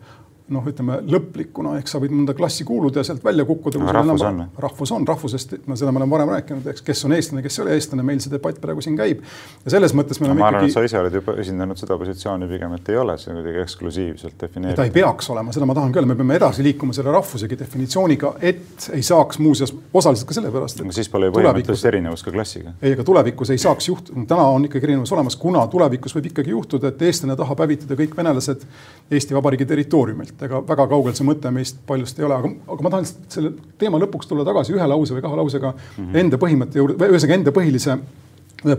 [0.53, 3.79] noh, ütleme lõplikuna, ehk sa võid mõnda klassi kuuluda ja sealt välja kukkuda.
[3.97, 4.45] rahvus on või?
[4.62, 7.63] rahvus on, rahvusest, no seda me oleme varem rääkinud, eks, kes on eestlane, kes ei
[7.63, 9.23] ole eestlane, meil see debatt praegu siin käib.
[9.65, 10.75] ja selles mõttes me oleme no, ikkagi.
[10.75, 14.81] sa ise oled juba esindanud seda positsiooni pigem, et ei ole see kuidagi eksklusiivselt defineeritud.
[14.81, 18.36] ta ei peaks olema, seda ma tahangi öelda, me peame edasi liikuma selle rahvusegi definitsiooniga,
[18.45, 20.86] et ei saaks muuseas osaliselt ka sellepärast.
[20.86, 22.75] aga siis pole ju põhimõtteliselt erinevus ka klassiga.
[22.84, 26.53] ei, aga tulevikus ei saaks juhtuda, täna on ikkagi erinevus olemas, kuna tulevikus võib ikkagi
[26.53, 28.69] juhtuda, et eestlane tahab hävitada kõik venelased
[29.12, 32.91] Eesti Vabariigi territooriumilt, ega väga kaugel see mõte meist paljust ei ole, aga, aga ma
[32.93, 36.19] tahan selle teema lõpuks tulla tagasi ühe lause või kahe lausega mm -hmm.
[36.24, 37.98] enda põhimõtte juurde, ühesõnaga enda põhilise,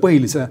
[0.01, 0.49] põhilise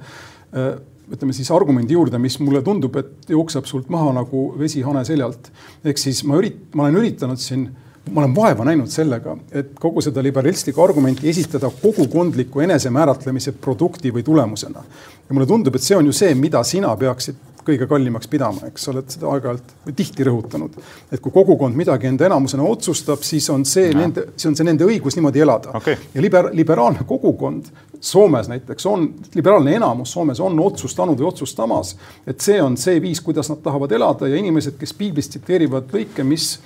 [1.12, 5.52] ütleme siis argumendi juurde, mis mulle tundub, et jookseb sult maha nagu vesi hane seljalt.
[5.84, 7.70] ehk siis ma ürit-, ma olen üritanud siin
[8.12, 14.24] ma olen vaeva näinud sellega, et kogu seda liberalistlikku argumenti esitada kogukondliku enesemääratlemise produkti või
[14.24, 14.84] tulemusena.
[15.30, 18.86] ja mulle tundub, et see on ju see, mida sina peaksid kõige kallimaks pidama, eks
[18.86, 20.78] sa oled seda aeg-ajalt tihti rõhutanud.
[21.12, 23.98] et kui kogukond midagi enda enamusena otsustab, siis on see ja.
[23.98, 25.98] nende, see on see nende õigus niimoodi elada okay..
[26.14, 27.72] ja liber-, liberaalne kogukond
[28.06, 31.96] Soomes näiteks on, liberaalne enamus Soomes on otsustanud või otsustamas,
[32.28, 36.24] et see on see viis, kuidas nad tahavad elada ja inimesed, kes piiblist tsiteerivad lõike,
[36.28, 36.60] mis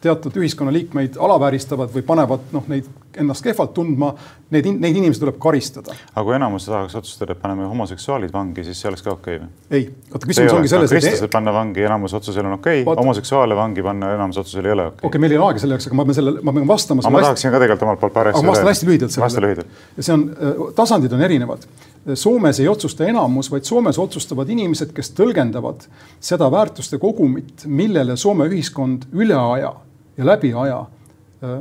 [0.00, 2.88] teatud ühiskonnaliikmeid alavääristavad või panevad noh, neid
[3.20, 4.12] ennast kehvalt tundma,
[4.54, 5.94] need, neid inimesi tuleb karistada.
[6.12, 9.46] aga kui enamus tahaks otsustada, et paneme homoseksuaalid vangi, siis see oleks ka okei okay,
[9.46, 9.78] või?
[9.78, 10.94] ei, vaata küsimus ongi selles.
[10.94, 11.32] kristlased et...
[11.34, 14.94] panna vangi enamus otsusel on okei okay,, homoseksuaale vangi panna enamus otsusel ei ole okei
[14.94, 15.08] okay..
[15.08, 17.04] okei okay,, meil ei ole aega selle jaoks, aga ma pean selle, ma pean vastama.
[17.04, 18.46] aga ma tahaksin ka tegelikult omalt poolt paar asja.
[18.46, 19.68] ma vastan hästi lühidalt sellele.
[19.98, 21.68] ja see on, äh, tasandid on erinevad.
[22.14, 25.84] Soomes ei otsusta enamus, vaid Soomes otsustavad inimesed, kes tõlgendavad
[26.22, 29.74] seda väärtuste kogumit, millele Soome ühiskond üle aja
[30.20, 30.80] ja läbi aja
[31.44, 31.60] äh,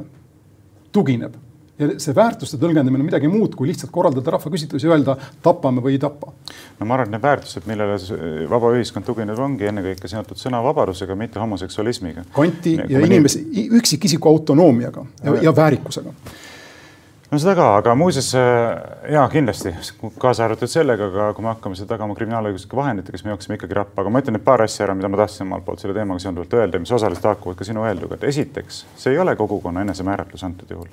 [0.92, 1.38] tugineb.
[1.80, 6.02] ja see väärtuste tõlgendamine on midagi muud kui lihtsalt korraldada rahvaküsitlusi öelda tapame või ei
[6.04, 6.34] tapa.
[6.80, 7.96] no ma arvan, et need väärtused, millele
[8.52, 12.28] vaba ühiskond tugineb, ongi ennekõike seotud sõnavabadusega, mitte homoseksualismiga.
[12.36, 16.16] kanti ja, ja inimese nii..., üksikisiku autonoomiaga ja, ja väärikusega
[17.30, 19.72] no seda ka, aga muuseas äh, jaa, kindlasti,
[20.22, 23.78] kaasa arvatud sellega, aga kui me hakkame seda tagama kriminaalõiguslike vahenditega, siis me jookseme ikkagi
[23.78, 26.24] rappa, aga ma ütlen nüüd paar asja ära, mida ma tahtsin omalt poolt selle teemaga
[26.24, 30.46] seonduvalt öelda, mis osaliselt haakuvad ka sinu öelduga, et esiteks, see ei ole kogukonna enesemääratlus
[30.48, 30.90] antud juhul.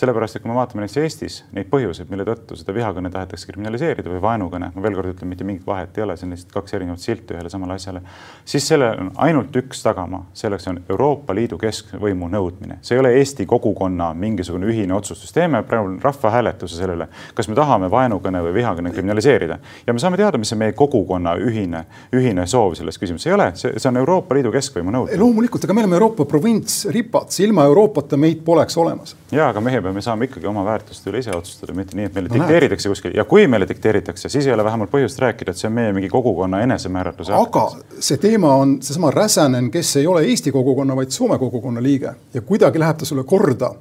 [0.00, 4.08] sellepärast, et kui me vaatame näiteks Eestis neid põhjuseid, mille tõttu seda vihakõne tahetakse kriminaliseerida
[4.08, 6.76] või vaenukõne, ma veel kord ütlen, mitte mingit vahet ei ole, see on lihtsalt kaks
[6.78, 8.00] erinevat silti ühele samale asjale,
[8.48, 13.12] siis sellel on ainult üks tagamaa, selleks on Euroopa Liidu keskvõimu nõudmine, see ei ole
[13.18, 15.34] Eesti kogukonna mingisugune ühine otsustus,
[15.80, 19.58] praegu rahvahääletuse sellele, kas me tahame vaenukõne või vihakõne kriminaliseerida.
[19.86, 23.50] ja me saame teada, mis on meie kogukonna ühine, ühine soov selles küsimuses, ei ole,
[23.54, 25.18] see, see on Euroopa Liidu keskvõimu nõudmine.
[25.18, 29.16] loomulikult, aga me oleme Euroopa provints, ripats, ilma Euroopata meid poleks olemas.
[29.32, 32.28] ja, aga meie peame saama ikkagi oma väärtuste üle ise otsustada, mitte nii, et meile
[32.28, 32.96] no, dikteeritakse näed.
[32.96, 35.92] kuskil ja kui meile dikteeritakse, siis ei ole vähemalt põhjust rääkida, et see on meie
[35.96, 37.34] mingi kogukonna enesemääratluse.
[37.34, 37.66] aga
[37.98, 42.40] see teema on seesama Räsänen, kes ei ole Eesti kogukonna, vaid Soome kogukonna liige ja
[42.40, 43.74] kuidagi läheb ta sulle korda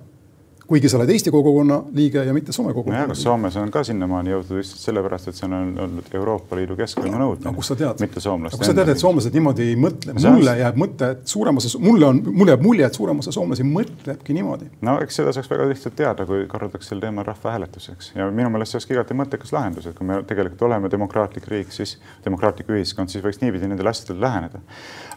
[0.69, 3.15] kuigi sa oled Eesti kogukonna liige ja mitte Soome kogukonna liige.
[3.17, 5.55] Soomes on ka sinnamaani jõutud lihtsalt sellepärast, et see on
[5.85, 7.93] olnud Euroopa Liidu keskvõimu nõudmine no,.
[8.03, 8.59] mitte soomlaste.
[8.61, 10.13] kus sa tead, et soomlased niimoodi ei mõtle?
[10.19, 13.65] mulle jääb mõte, et suurem osa, mulle on, mulle jääb mulje, et suurem osa soomlasi
[13.65, 14.69] mõtlebki niimoodi.
[14.85, 18.75] no eks seda saaks väga lihtsalt teada, kui korraldaks sel teemal rahvahääletuseks ja minu meelest
[18.75, 23.09] see olekski igati mõttekas lahendus, et kui me tegelikult oleme demokraatlik riik, siis demokraatlik ühiskond,
[23.09, 24.61] siis võiks niipidi nendele asjadele läheneda.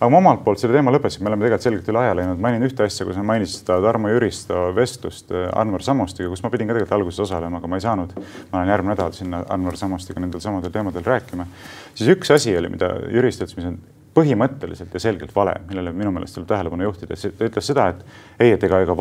[0.00, 2.66] aga ma omalt poolt selle teema lõpetasin, me oleme tegelikult selgelt üle aja läinud, mainin
[2.66, 6.76] ühte asja, kus sa mainisid seda Tarmo Jüristo vestlust Anvar Sammostiga, kus ma pidin ka
[6.76, 8.14] tegelikult alguses osalema, aga ma ei saanud.
[8.52, 11.46] ma lähen järgmine nädal sinna Anvar Sammostiga nendel samadel teemadel rääkima.
[11.94, 13.78] siis üks asi oli, mida Jüristo ütles, mis on
[14.14, 18.52] põhimõtteliselt ja selgelt vale, millele minu meelest tuleb tähelepanu juhtida, ta ütles seda, et ei,
[18.52, 18.96] et ega ega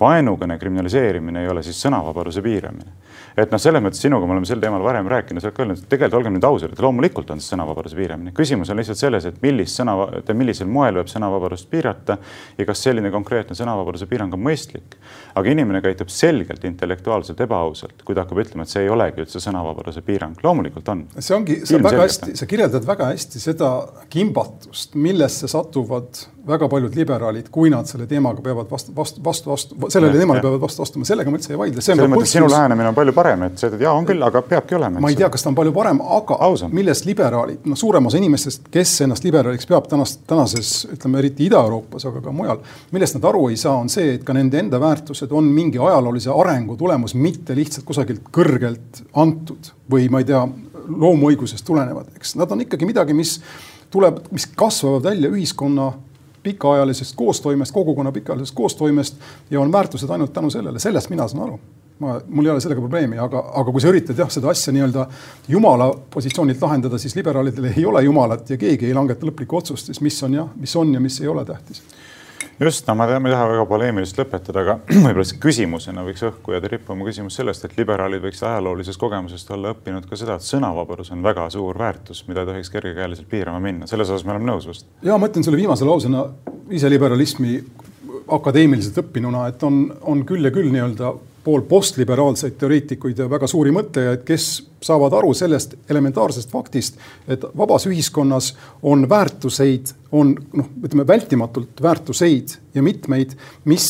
[0.00, 2.92] vaenukõne kriminaliseerimine ei ole siis sõnavabaduse piiramine
[3.36, 5.82] et noh, selles mõttes sinuga me oleme sel teemal varem rääkinud, sa oled ka öelnud,
[5.82, 8.32] et tegelikult olgem nüüd ausad, et loomulikult on see sõnavabaduse piiramine.
[8.36, 9.96] küsimus on lihtsalt selles, et millist sõna,
[10.36, 12.18] millisel moel võib sõnavabadust piirata
[12.58, 14.98] ja kas selline konkreetne sõnavabaduse piirang on mõistlik.
[15.34, 19.40] aga inimene käitub selgelt intellektuaalselt ebaausalt, kui ta hakkab ütlema, et see ei olegi üldse
[19.40, 20.36] sõnavabaduse piirang.
[20.42, 21.06] loomulikult on.
[21.18, 23.72] see ongi, sa väga hästi, sa kirjeldad väga hästi seda
[24.12, 29.76] kimbatust, millesse satuvad väga paljud liberaalid, kui nad selle teemaga peavad vastu, vastu, vastu, vastu,
[29.94, 31.84] sellele teemale peavad vastu astuma, sellega ma üldse ei vaidle.
[31.84, 34.76] selles mõttes sinu lähenemine on palju parem, et sa ütled, jaa, on küll, aga peabki
[34.78, 35.00] olema.
[35.00, 36.72] ma ei tea, kas ta on palju parem, aga Ausam.
[36.74, 42.06] millest liberaalid, no suurem osa inimestest, kes ennast liberaaliks peab tänast, tänases, ütleme eriti Ida-Euroopas,
[42.10, 45.32] aga ka mujal, millest nad aru ei saa, on see, et ka nende enda väärtused
[45.32, 50.46] on mingi ajaloolise arengu tulemus, mitte lihtsalt kusagilt kõrgelt antud või ma ei tea,
[50.82, 53.36] loomuõigusest tulenevad, eks nad on ikkagi midagi, mis
[53.92, 55.92] tuleb, mis kasvavad välja ühiskonna
[56.42, 59.16] pikaajalisest koostoimest, kogukonna pikaajalisest koostoimest
[59.50, 61.60] ja on väärtused ainult tänu sellele, sellest mina saan aru.
[62.02, 65.06] Ma, mul ei ole sellega probleemi, aga, aga kui sa üritad jah, seda asja nii-öelda
[65.52, 70.02] jumala positsioonilt lahendada, siis liberaalidel ei ole jumalat ja keegi ei langeta lõplikku otsust, siis
[70.04, 71.82] mis on jah, mis on ja mis ei ole tähtis
[72.60, 76.54] just, no ma tean, ma ei taha väga poleemilist lõpetada, aga võib-olla küsimusena võiks õhku
[76.54, 81.12] jääda rippuma küsimus sellest, et liberaalid võiksid ajaloolisest kogemusest olla õppinud ka seda, et sõnavabadus
[81.14, 83.88] on väga suur väärtus, mida ei tohiks kergekäeliselt piirama minna.
[83.90, 84.86] selles osas me oleme nõus vist?
[85.02, 86.26] ja ma ütlen selle viimase lausena
[86.70, 87.58] ise liberalismi
[88.32, 93.72] akadeemiliselt õppinuna, et on, on küll ja küll nii-öelda pool postliberaalseid teoreetikuid ja väga suuri
[93.74, 94.48] mõtlejaid, kes
[94.82, 98.52] saavad aru sellest elementaarsest faktist, et vabas ühiskonnas
[98.82, 103.88] on väärtuseid, on noh, ütleme vältimatult väärtuseid ja mitmeid, mis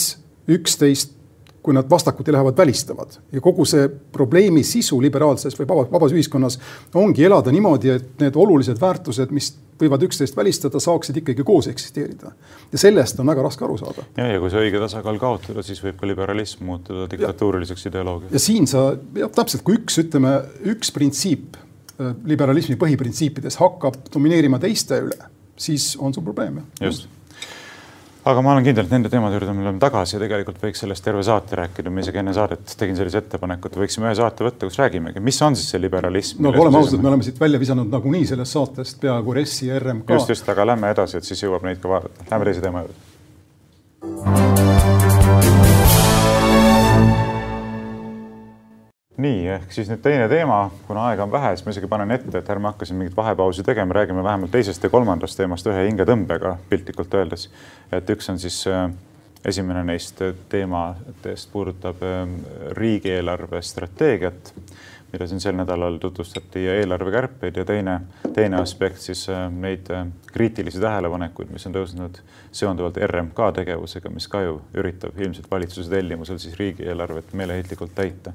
[0.49, 1.17] üksteist
[1.63, 6.59] kui nad vastakuti lähevad, välistavad ja kogu see probleemi sisu liberaalses või vabas, vabas ühiskonnas
[6.99, 12.33] ongi elada niimoodi, et need olulised väärtused, mis võivad üksteist välistada, saaksid ikkagi koos eksisteerida.
[12.73, 14.07] ja sellest on väga raske aru saada.
[14.17, 18.33] ja, ja kui see õige tasakaal kaotada, siis võib ka liberalism muutuda diktatuuriliseks ideoloogiaks.
[18.33, 18.85] ja siin sa,
[19.19, 20.35] jah, täpselt, kui üks, ütleme,
[20.75, 26.63] üks printsiip äh, liberalismi põhiprintsiipides hakkab domineerima teiste üle, siis on sul probleem.
[26.81, 27.07] just
[28.25, 31.05] aga ma olen kindel, et nende teemade juurde me oleme tagasi ja tegelikult võiks sellest
[31.05, 31.91] terve saate rääkida.
[31.91, 35.41] ma isegi enne saadet tegin sellise ettepaneku, et võiksime ühe saate võtta, kus räägimegi, mis
[35.43, 36.43] on siis see liberalism.
[36.43, 40.13] no oleme ausad, me oleme siit välja visanud nagunii sellest saatest peaaegu RES-i ja RMK.
[40.19, 42.29] just, just, aga lähme edasi, et siis jõuab neid ka vaadata.
[42.31, 43.12] Lähme teise teema juurde
[49.23, 52.33] nii, ehk siis nüüd teine teema, kuna aega on vähe, siis ma isegi panen ette,
[52.39, 56.57] et ärme hakka siin mingit vahepausi tegema, räägime vähemalt teisest ja kolmandast teemast ühe hingetõmbega
[56.71, 57.49] piltlikult öeldes.
[57.93, 58.89] et üks on siis äh,
[59.45, 62.25] esimene neist teemadest puudutab äh,
[62.79, 64.53] riigieelarve strateegiat,
[65.13, 68.01] mida siin sel nädalal tutvustati ja eelarvekärpeid ja teine,
[68.35, 69.91] teine aspekt siis äh, neid
[70.33, 76.41] kriitilisi tähelepanekuid, mis on tõusnud seonduvalt RMK tegevusega, mis ka ju üritab ilmselt valitsuse tellimusel
[76.43, 78.33] siis riigieelarvet meeleheitlikult täita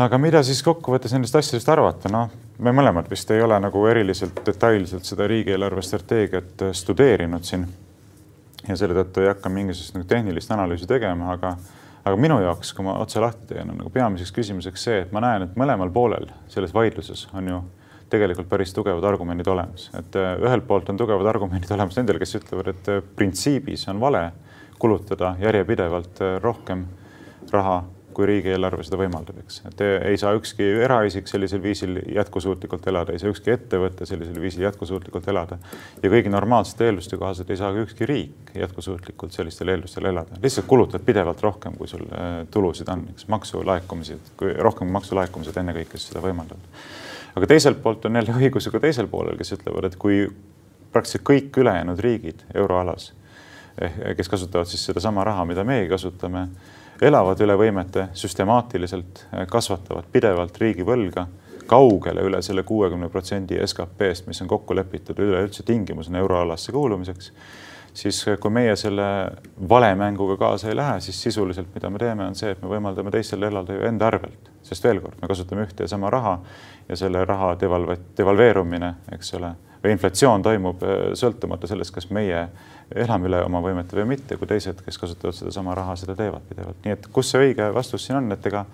[0.00, 2.30] aga mida siis kokkuvõttes nendest asjadest arvata, noh,
[2.62, 7.66] me mõlemad vist ei ole nagu eriliselt detailselt seda riigieelarve strateegiat äh, studeerinud siin.
[8.68, 11.56] ja selle tõttu ei hakka mingisugust nagu tehnilist analüüsi tegema, aga,
[12.04, 15.20] aga minu jaoks, kui ma otse lahti teen, on nagu peamiseks küsimuseks see, et ma
[15.24, 17.60] näen, et mõlemal poolel selles vaidluses on ju
[18.12, 22.38] tegelikult päris tugevad argumendid olemas, et äh, ühelt poolt on tugevad argumendid olemas nendel, kes
[22.40, 24.30] ütlevad, et äh, printsiibis on vale
[24.82, 26.86] kulutada järjepidevalt rohkem
[27.52, 27.82] raha
[28.14, 33.22] kui riigieelarve seda võimaldab, eks, et ei saa ükski eraisik sellisel viisil jätkusuutlikult elada, ei
[33.22, 35.58] saa ükski ettevõte sellisel viisil jätkusuutlikult elada.
[36.02, 40.68] ja kõigi normaalsete eelduste kohaselt ei saa ka ükski riik jätkusuutlikult sellistel eeldustel elada, lihtsalt
[40.70, 46.22] kulutad pidevalt rohkem, kui sul äh, tulusid on, eks maksulaekumised, kui rohkem maksulaekumised ennekõike seda
[46.24, 46.84] võimaldavad.
[47.34, 50.26] aga teiselt poolt on jälle õigus ju ka teisel poolel, kes ütlevad, et kui
[50.92, 53.12] praktiliselt kõik ülejäänud riigid euroalas,
[54.16, 56.48] kes kasutavad siis sedasama raha, mida meie kasutame
[57.02, 61.26] elavad üle võimete süstemaatiliselt, kasvatavad pidevalt riigivõlga
[61.66, 67.32] kaugele üle selle kuuekümne protsendi SKP-st, mis on kokku lepitud üleüldse tingimusena euroalasse kuulumiseks,
[67.94, 69.06] siis kui meie selle
[69.68, 73.48] valemänguga kaasa ei lähe, siis sisuliselt, mida me teeme, on see, et me võimaldame teistel
[73.48, 76.38] elada ju enda arvelt, sest veel kord, me kasutame ühte ja sama raha
[76.88, 82.46] ja selle raha devalve-, devalveerumine, eks ole, või inflatsioon toimub äh, sõltumata sellest, kas meie
[82.94, 86.80] elame üle oma võimete või mitte, kui teised, kes kasutavad sedasama raha, seda teevad pidevalt.
[86.84, 88.64] nii et kus see õige vastus siin on, et ega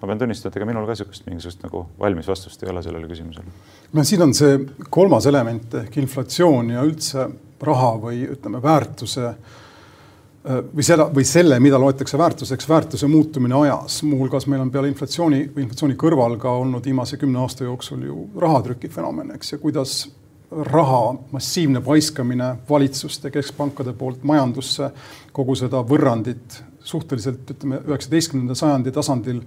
[0.00, 3.08] ma pean tunnistama, et ega minul ka niisugust mingisugust nagu valmis vastust ei ole sellele
[3.08, 3.54] küsimusele.
[3.92, 4.58] no siin on see
[4.90, 7.28] kolmas element ehk inflatsioon ja üldse
[7.62, 14.02] raha või ütleme, väärtuse äh, või seda või selle, mida loetakse väärtuseks, väärtuse muutumine ajas.
[14.02, 18.92] muuhulgas meil on peale inflatsiooni inflatsiooni kõrval ka olnud viimase kümne aasta jooksul ju rahatrüki
[18.92, 20.02] fenomen, eks, ja kuidas
[20.50, 24.90] raha massiivne paiskamine valitsuste, keskpankade poolt majandusse,
[25.32, 29.42] kogu seda võrrandit suhteliselt ütleme üheksateistkümnenda sajandi tasandil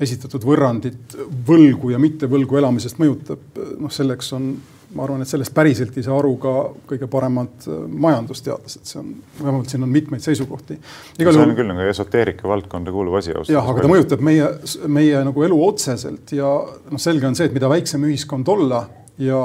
[0.00, 4.52] esitatud võrrandit võlgu ja mittevõlgu elamisest mõjutab, noh, selleks on
[4.94, 6.52] ma arvan, et sellest päriselt ei saa aru ka
[6.88, 10.78] kõige paremad äh, majandusteadlased, see on, vähemalt siin on mitmeid seisukohti.
[11.18, 13.34] see on küll nagu esoteerika valdkonda kuuluv asi.
[13.52, 14.46] jah, aga ta mõjutab meie,
[14.88, 18.86] meie nagu elu otseselt ja noh, selge on see, et mida väiksem ühiskond olla
[19.20, 19.42] ja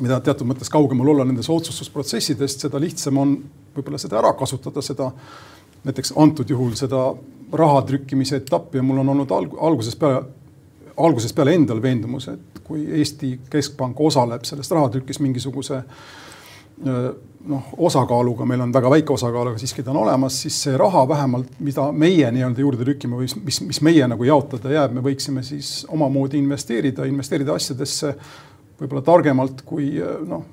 [0.00, 3.36] mida teatud mõttes kaugemal olla nendest otsustusprotsessidest, seda lihtsam on
[3.76, 5.10] võib-olla seda ära kasutada, seda
[5.84, 7.06] näiteks antud juhul seda
[7.54, 10.24] raha trükkimise etappi ja mul on olnud alg algusest peale
[10.96, 15.82] algusest peale endal veendumus, et kui Eesti Keskpank osaleb selles rahatrükis mingisuguse
[16.84, 21.04] noh, osakaaluga, meil on väga väike osakaal, aga siiski ta on olemas, siis see raha
[21.08, 25.44] vähemalt, mida meie nii-öelda juurde trükime või mis, mis meie nagu jaotada jääb, me võiksime
[25.46, 28.14] siis omamoodi investeerida, investeerida asjadesse
[28.84, 29.92] võib-olla targemalt kui
[30.28, 30.44] noh,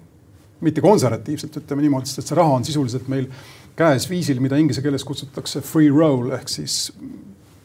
[0.66, 3.28] mitte konservatiivselt, ütleme niimoodi, sest see raha on sisuliselt meil
[3.78, 6.92] käes viisil, mida inglise keeles kutsutakse free roll ehk siis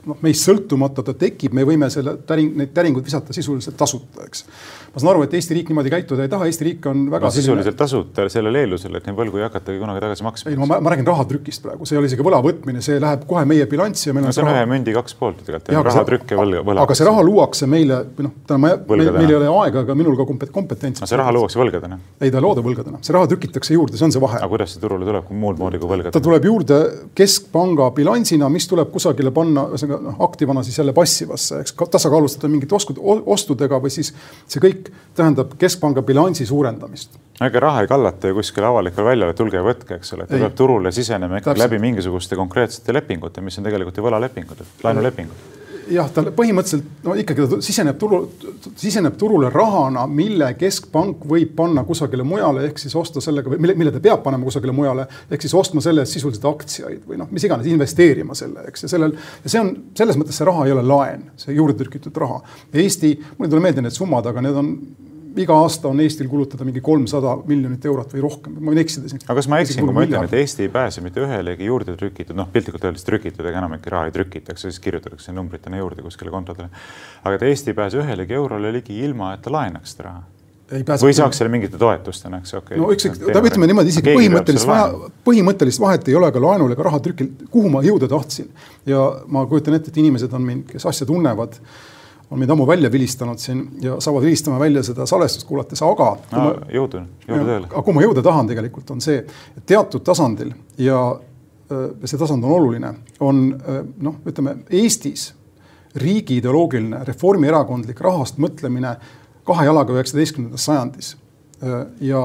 [0.06, 4.44] noh, meist sõltumata ta tekib, me võime selle täring, neid täringuid visata sisuliselt tasuta, eks.
[4.92, 7.32] ma saan aru, et Eesti riik niimoodi käituda ei taha, Eesti riik on väga no,
[7.34, 7.80] sisuliselt selline...
[7.80, 10.52] tasuta sellel eeldusel, et neid võlgu ei hakatagi kunagi tagasi maksma.
[10.52, 13.44] ei, ma, ma räägin rahatrükist praegu, see ei ole isegi võla võtmine, see läheb kohe
[13.48, 14.62] meie bilanssi ja meil no, on see on raha...
[14.62, 16.86] ühe mündi kaks poolt tegelikult, rahatrükk ja võlg, võla.
[16.86, 19.98] aga see raha luuakse meile, või noh, täna ma, meil, meil ei ole aega, aga
[19.98, 21.06] minul ka kompetentsi.
[21.06, 21.98] see raha luuakse võlgadena?
[22.20, 24.38] ei, ta ei looda võlgadena, see raha trükitakse juurde, see on see vahe.
[24.40, 26.14] aga kuidas see turule tuleb, kui muud moodi kui võlgadena?
[26.14, 26.80] ta tuleb juurde
[27.18, 32.74] keskpanga bilansina, mis tuleb kusagile panna, ühesõnaga noh, aktivana siis jälle passivasse, eks tasakaalustada mingite
[32.74, 34.12] oskud, ostudega või siis
[34.46, 37.18] see kõik tähendab keskpanga bilansi suurendamist.
[37.40, 40.56] ega raha ei kallata ju kuskile avalikule väljale, tulge ja võtke, eks ole, ta peab
[40.56, 45.54] turule sisenema ikkagi läbi mingisuguste konkreetsete lepingute, mis on tegelikult ju võlalepingud, laenulepingud
[45.92, 48.20] jah, ta põhimõtteliselt no ikkagi ta siseneb turu,
[48.78, 53.76] siseneb turule rahana, mille keskpank võib panna kusagile mujale, ehk siis osta sellega või mille,
[53.78, 57.30] mille ta peab panema kusagile mujale, ehk siis ostma selle eest sisuliselt aktsiaid või noh,
[57.32, 60.76] mis iganes, investeerima selle, eks ja sellel ja see on selles mõttes see raha ei
[60.76, 62.42] ole laen, see juurde trükitud raha.
[62.76, 64.72] Eesti, mul ei tule meelde need summad, aga need on
[65.42, 69.22] iga aasta on Eestil kulutada mingi kolmsada miljonit eurot või rohkem, ma võin eksida siin.
[69.24, 72.36] aga kas ma eksin, kui ma ütlen, et Eesti ei pääse mitte ühelegi juurde trükitud,
[72.38, 76.70] noh piltlikult öeldes trükitud, ega enamikki raha ei trükitakse, siis kirjutatakse numbritena juurde kuskile kontodele.
[77.24, 80.24] aga et Eesti ei pääse ühelegi eurole ligi ilma, et ta laenaks seda raha.
[80.66, 82.74] Või saaks selle mingite toetustena, eks okei.
[82.74, 82.80] Okay..
[82.82, 87.28] no üks, ütleme niimoodi, isegi põhimõttelist vahe, põhimõttelist vahet ei ole ka laenul ega rahatrükil,
[87.52, 88.48] kuhu ma jõuda tahtsin.
[88.86, 91.54] ja ma kujutan ette, et inimesed on mind, kes asja tunnevad
[92.30, 96.44] on meid ammu välja vilistanud siin ja saavad vilistama välja seda salvestust kuulates, aga no,.
[96.72, 97.66] jõudu, jõudu tööle.
[97.70, 99.22] aga kuhu ma jõuda tahan tegelikult, on see,
[99.56, 101.00] et teatud tasandil ja
[102.04, 103.46] see tasand on oluline, on
[104.02, 105.32] noh, ütleme Eestis
[105.96, 108.96] riigi ideoloogiline reformierakondlik rahast mõtlemine
[109.46, 111.14] kahe jalaga üheksateistkümnendas sajandis.
[112.00, 112.22] ja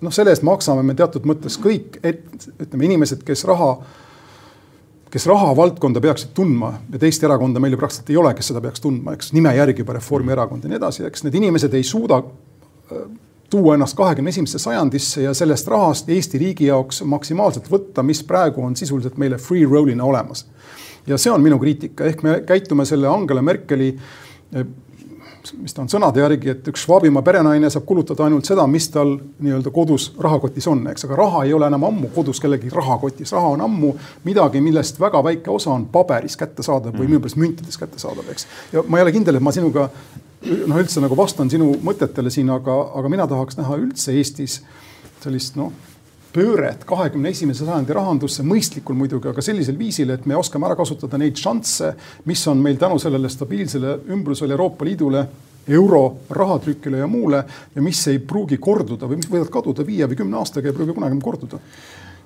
[0.00, 2.26] noh, selle eest maksame me teatud mõttes kõik, et
[2.60, 3.76] ütleme, inimesed, kes raha
[5.10, 8.82] kes rahavaldkonda peaksid tundma ja teist erakonda meil ju praktiliselt ei ole, kes seda peaks
[8.82, 12.22] tundma, eks nime järgi juba Reformierakond ja nii edasi, eks need inimesed ei suuda
[13.50, 18.64] tuua ennast kahekümne esimesse sajandisse ja sellest rahast Eesti riigi jaoks maksimaalselt võtta, mis praegu
[18.64, 20.46] on sisuliselt meile free roll'ina olemas.
[21.06, 23.92] ja see on minu kriitika, ehk me käitume selle Angela Merkeli
[25.60, 29.14] mis ta on sõnade järgi, et üks Schwabimaa perenaine saab kulutada ainult seda, mis tal
[29.16, 33.54] nii-öelda kodus rahakotis on, eks, aga raha ei ole enam ammu kodus kellegi rahakotis, raha
[33.56, 33.94] on ammu
[34.26, 38.46] midagi, millest väga väike osa on paberis kättesaadav või minu meelest müntides kättesaadav, eks.
[38.72, 42.50] ja ma ei ole kindel, et ma sinuga noh, üldse nagu vastan sinu mõtetele siin,
[42.54, 44.60] aga, aga mina tahaks näha üldse Eestis
[45.22, 45.74] sellist noh
[46.36, 51.18] pööret kahekümne esimese sajandi rahandusse, mõistlikul muidugi, aga sellisel viisil, et me oskame ära kasutada
[51.20, 51.94] neid šansse,
[52.28, 55.26] mis on meil tänu sellele stabiilsele ümbrusele Euroopa Liidule
[55.66, 57.44] euro rahatrükile ja muule
[57.74, 60.94] ja mis ei pruugi korduda või mis võivad kaduda viie või kümne aastaga, ei pruugi
[60.94, 61.58] kunagi korduda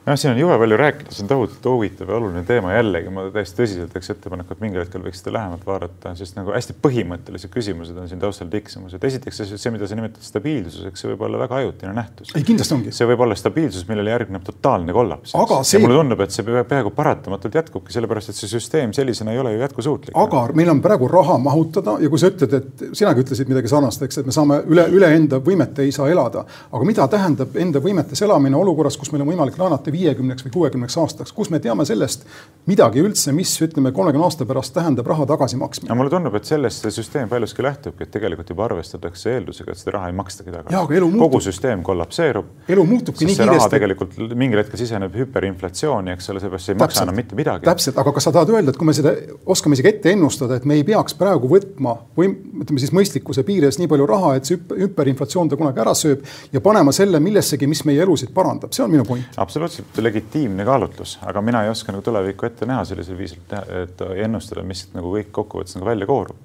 [0.07, 3.27] jah, siin on jube palju rääkida, see on tohutult huvitav ja oluline teema jällegi, ma
[3.35, 7.53] täiesti tõsiselt teeks ettepaneku, et mingil hetkel võiks seda lähemalt vaadata, sest nagu hästi põhimõttelised
[7.53, 11.43] küsimused on siin taustal tiksumas, et esiteks see, mida sa nimetad stabiilsuseks, see võib olla
[11.43, 12.33] väga ajutine nähtus.
[12.35, 12.95] ei, kindlasti ongi.
[12.97, 15.35] see võib olla stabiilsus, millele järgneb totaalne kollaps.
[15.69, 15.83] See...
[15.85, 19.63] mulle tundub, et see peaaegu paratamatult jätkubki, sellepärast et see süsteem sellisena ei ole ju
[19.67, 20.17] jätkusuutlik.
[20.17, 24.03] aga meil on praegu raha mahutada ja kui sa ütled, et sinagi ütlesid midagi sarnast,
[24.09, 27.83] eks, et me saame üle, üle enda võimete ei saa elada, aga mida tähendab enda
[27.85, 31.85] võimetes elamine olukorras, kus meil on võimalik laenata viiekümneks või kuuekümneks aastaks, kus me teame
[31.89, 32.27] sellest
[32.69, 35.95] midagi üldse, mis ütleme, kolmekümne aasta pärast tähendab raha tagasimaksmine.
[35.95, 39.97] mulle tundub, et sellest see süsteem paljuski lähtubki, et tegelikult juba arvestatakse eeldusega, et seda
[39.97, 41.01] raha ei makstagi tagasi.
[41.19, 42.51] kogu süsteem kollapseerub.
[42.69, 43.71] elu muutubki nii kiiresti.
[43.77, 47.65] tegelikult mingil hetkel siseneb hüperinflatsiooni, eks ole, seepärast see ei maksa enam mitte midagi.
[47.65, 49.15] täpselt, aga kas sa tahad öelda, et kui me seda
[49.47, 53.81] oskame isegi ette ennustada, et me ei peaks praegu võtma või ütleme siis mõistlikkuse piires
[53.81, 57.85] nii palju raha, et see hüperinflatsioon ta kunagi ära sööb ja panema selle millessegi, mis
[57.89, 59.41] meie elusid parandab, see on minu point.
[59.41, 63.41] absoluutselt absoluutselt legitiimne kaalutlus, aga mina ei oska nagu tulevikku ette näha sellisel viisil,
[63.83, 66.37] et ennustada, mis nagu kõik kokkuvõttes nagu välja koorub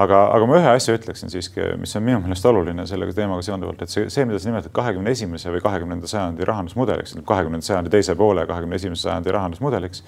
[0.00, 3.82] aga, aga ma ühe asja ütleksin siiski, mis on minu meelest oluline selle teemaga seonduvalt,
[3.84, 8.16] et see, see, mida sa nimetad kahekümne esimese või kahekümnenda sajandi rahandusmudeliks, kahekümnenda sajandi teise
[8.16, 10.02] poole, kahekümne esimese sajandi rahandusmudeliks,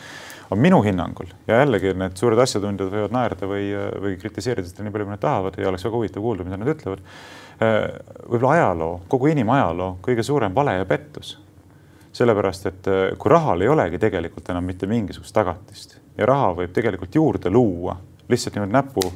[0.52, 3.68] on minu hinnangul ja jällegi need suured asjatundjad võivad naerda või,
[4.06, 6.72] või kritiseerida seda nii palju, kui nad tahavad ja oleks väga huvitav kuulda, mida nad
[6.72, 7.04] ütlevad.
[7.62, 11.36] võib-olla ajaloo, kogu inimajaloo kõige suurem vale ja pettus
[12.12, 12.88] sellepärast, et
[13.18, 17.96] kui rahal ei olegi tegelikult enam mitte mingisugust tagatist ja raha võib tegelikult juurde luua
[18.28, 19.06] lihtsalt niimoodi näpu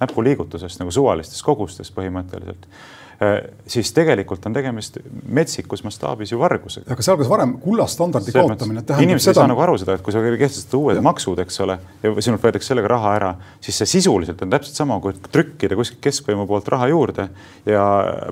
[0.00, 3.05] näpuliigutusest nagu suvalistes kogustes põhimõtteliselt Äh,
[3.66, 4.98] siis tegelikult on tegemist
[5.32, 6.90] metsikus mastaabis ju vargusega.
[6.92, 9.32] aga see algas varem, kullastandardi kaotamine tähendab inimesed seda.
[9.32, 11.04] ei saa nagu aru seda, et kui sa kehtestad uued ja.
[11.06, 13.30] maksud, eks ole, ja sinult võetakse sellega raha ära,
[13.64, 17.28] siis see sisuliselt on täpselt sama, kui trükkida kuskilt keskvõimu poolt raha juurde
[17.64, 17.86] ja,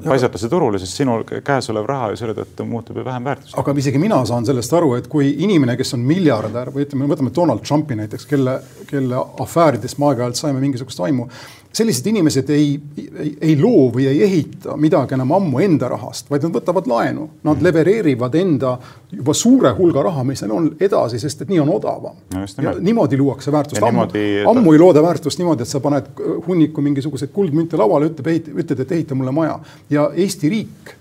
[0.05, 3.59] paisata see turule, siis sinul käes olev raha ju selle tõttu muutub ju vähem väärtuslik.
[3.65, 7.33] aga isegi mina saan sellest aru, et kui inimene, kes on miljardär või ütleme, võtame
[7.35, 8.61] Donald Trumpi näiteks, kelle,
[8.91, 11.31] kelle afääridest me aeg-ajalt saime mingisugust aimu
[11.75, 16.47] sellised inimesed ei, ei, ei loo või ei ehita midagi enam ammu enda rahast, vaid
[16.47, 17.67] nad võtavad laenu, nad mm.
[17.67, 18.77] levereerivad enda
[19.15, 22.19] juba suure hulga raha, mis neil on edasi, sest et nii on odavam
[22.85, 23.83] niimoodi luuakse väärtust.
[23.83, 24.09] ammu,
[24.51, 26.11] ammu ei looda väärtust niimoodi, et sa paned
[26.47, 29.59] hunniku mingisuguseid kuldmünte lauale, ütleb, ütled, et ehita mulle maja
[29.91, 30.95] ja Eesti riik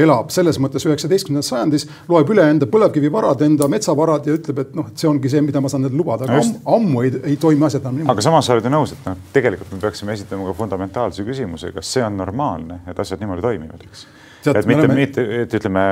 [0.00, 4.88] elab selles mõttes üheksateistkümnendas sajandis, loeb üle enda põlevkivivarad, enda metsavarad ja ütleb, et noh,
[4.88, 7.66] et see ongi see, mida ma saan endale lubada, aga ammu, ammu ei, ei toimi
[7.68, 8.14] asjad enam niimoodi.
[8.14, 11.72] aga samas sa oled ju nõus, et noh, tegelikult me peaksime esitama ka fundamentaalse küsimuse,
[11.76, 14.06] kas see on normaalne, et asjad niimoodi toimivad, eks.
[14.46, 15.84] et mitte oleme..., mitte, et ütleme,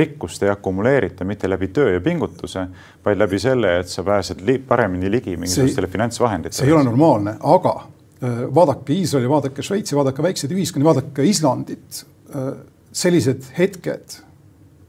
[0.00, 2.66] rikkust ei akumuleerita mitte läbi töö ja pingutuse,
[3.04, 6.60] vaid läbi selle, et sa pääsed li paremini ligi mingisugustele finantsvahenditele.
[6.60, 12.04] see ei ole normaalne, aga äh, vaadake Iisraeli, vaadake Šveitsi, vaadake väikseid ühiskondi, vaadake Islandit
[12.36, 12.52] äh,
[12.92, 14.20] sellised hetked.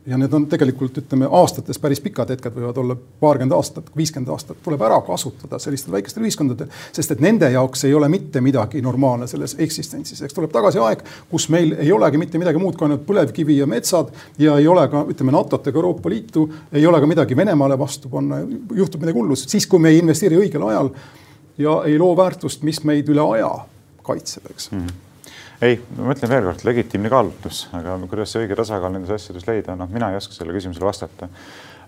[0.03, 4.57] Ja need on tegelikult, ütleme, aastates päris pikad hetked võivad olla paarkümmend aastat, viiskümmend aastat,
[4.65, 9.29] tuleb ära kasutada sellistel väikestel ühiskondadel, sest et nende jaoks ei ole mitte midagi normaalne
[9.31, 13.05] selles eksistentsis, eks tuleb tagasi aeg, kus meil ei olegi mitte midagi muud kui ainult
[13.07, 14.11] põlevkivi ja metsad
[14.43, 18.11] ja ei ole ka, ütleme, NATO-t ega Euroopa Liitu, ei ole ka midagi Venemaale vastu
[18.11, 18.41] panna,
[18.75, 20.91] juhtub midagi hullu, siis kui me ei investeeri õigel ajal
[21.63, 23.55] ja ei loo väärtust, mis meid üle aja
[24.03, 24.71] kaitseb, eks.
[24.73, 24.83] Mm.
[24.83, 25.11] -hmm
[25.61, 29.91] ei, ma mõtlen veelkord, legitiimne kaalutlus, aga kuidas see õige tasakaal nendes asjades leida, noh,
[29.91, 31.29] mina ei oska sellele küsimusele vastata.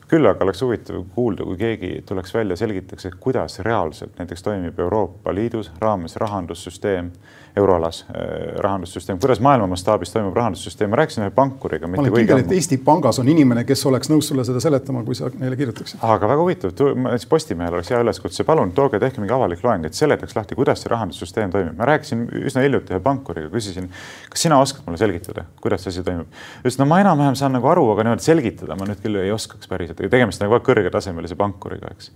[0.06, 4.80] küll aga oleks huvitav kuulda, kui keegi tuleks välja, selgitaks, et kuidas reaalselt näiteks toimib
[4.80, 7.10] Euroopa Liidus raames rahandussüsteem
[7.56, 8.16] euroalas äh,
[8.64, 11.88] rahandussüsteem, kuidas maailma mastaabis toimub rahandussüsteem, ma rääkisin ühe pankuriga.
[11.88, 15.16] ma olen kindel, et Eesti Pangas on inimene, kes oleks nõus sulle seda seletama, kui
[15.16, 16.00] sa neile kirjutaksid.
[16.04, 16.74] aga väga huvitav,
[17.06, 20.84] näiteks Postimehel oleks hea üleskutse, palun tooge, tehke mingi avalik loeng, et seletaks lahti, kuidas
[20.84, 21.78] see rahandussüsteem toimib.
[21.78, 23.88] ma rääkisin üsna hiljuti ühe pankuriga, küsisin,
[24.30, 26.42] kas sina oskad mulle selgitada, kuidas see asi toimub.
[26.64, 29.72] ütles, no ma enam-vähem saan nagu aru, aga niimoodi selgitada ma nüüd küll ei oskaks
[29.72, 32.12] päriselt, tegemist on nagu väga kõrgetasemelise pankuriga, eks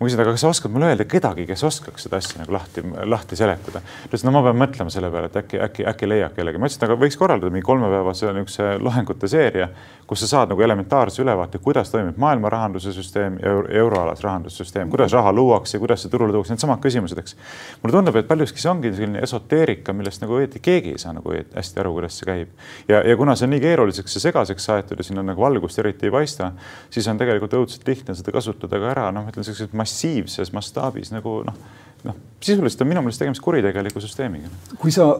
[0.00, 2.80] ma küsin, aga kas sa oskad mulle öelda kedagi, kes oskaks seda asja nagu lahti,
[3.04, 3.82] lahti seletada?
[3.84, 6.56] ta ütles, no ma pean mõtlema selle peale, et äkki, äkki, äkki leiab kellegi.
[6.56, 9.68] ma ütlesin, aga võiks korraldada mingi kolmepäevase niisuguse loengute seeria,
[10.08, 15.12] kus sa saad nagu elementaarse ülevaate, kuidas toimib maailma rahanduse süsteem ja euroalas rahandussüsteem, kuidas
[15.12, 17.36] raha luuakse, kuidas see turule tuuakse, needsamad küsimused, eks.
[17.82, 21.36] mulle tundub, et paljuski see ongi selline esoteerika, millest nagu õieti keegi ei saa nagu
[21.36, 22.56] hästi aru, kuidas see käib.
[22.88, 25.78] ja, ja kuna see on nii keeruliseks ja segaseks aetud ja siin on nagu valgust
[25.78, 26.50] eriti ei paista,
[26.90, 31.10] siis on tegelikult õudselt lihtne seda kasutada ka ära, noh, ma ütlen sellised massiivses mastaabis
[31.14, 31.58] nagu noh,
[32.06, 34.50] noh, sisuliselt on minu meelest tegemist kuritegeliku süsteemiga.
[34.80, 35.12] kui sa,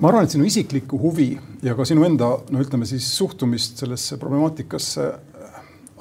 [0.00, 1.32] ma arvan, et sinu isiklikku huvi
[1.66, 5.60] ja ka sinu enda, no ütleme siis suhtumist sellesse problemaatikasse äh,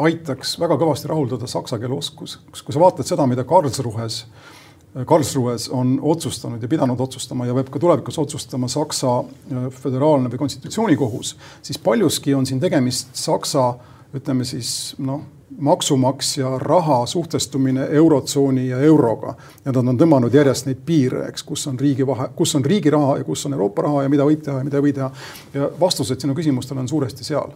[0.09, 5.69] aitaks väga kõvasti rahuldada saksa keele oskus, kui sa vaatad seda, mida Karlsruhes äh, Karlsruhes
[5.75, 11.35] on otsustanud ja pidanud otsustama ja võib ka tulevikus otsustama Saksa äh, föderaalne või konstitutsioonikohus,
[11.61, 13.71] siis paljuski on siin tegemist Saksa
[14.17, 15.21] ütleme siis noh
[15.57, 19.33] maksumaksja raha suhtestumine eurotsooni ja euroga
[19.65, 22.91] ja nad on tõmmanud järjest neid piire, eks, kus on riigi vahe, kus on riigi
[22.93, 25.09] raha ja kus on Euroopa raha ja mida võib teha ja mida ei või teha.
[25.53, 27.53] ja vastused sinu küsimustele on suuresti seal.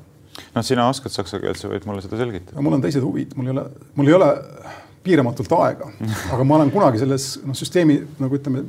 [0.55, 2.61] noh, sina oskad saksa keelt, sa võid mulle seda selgitada.
[2.61, 4.31] mul on teised huvid, mul ei ole, mul ei ole
[5.03, 5.91] piiramatult aega,
[6.33, 8.63] aga ma olen kunagi selles noh, süsteemi nagu ütleme,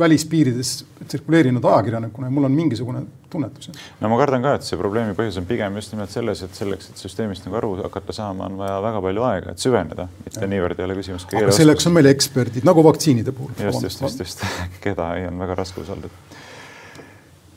[0.00, 0.72] välispiirides
[1.06, 3.70] tsirkuleerinud ajakirjanikuna ja mul on mingisugune tunnetus.
[4.00, 6.90] no ma kardan ka, et see probleemi põhjus on pigem just nimelt selles, et selleks,
[6.90, 10.50] et süsteemist nagu aru hakata saama, on vaja väga palju aega, et süveneda, mitte ja.
[10.54, 11.26] niivõrd ei ole küsimus.
[11.30, 13.52] aga selleks on meil eksperdid nagu vaktsiinide puhul.
[13.56, 14.46] just, just, just, just,
[14.84, 16.12] keda ei, on väga raske usaldada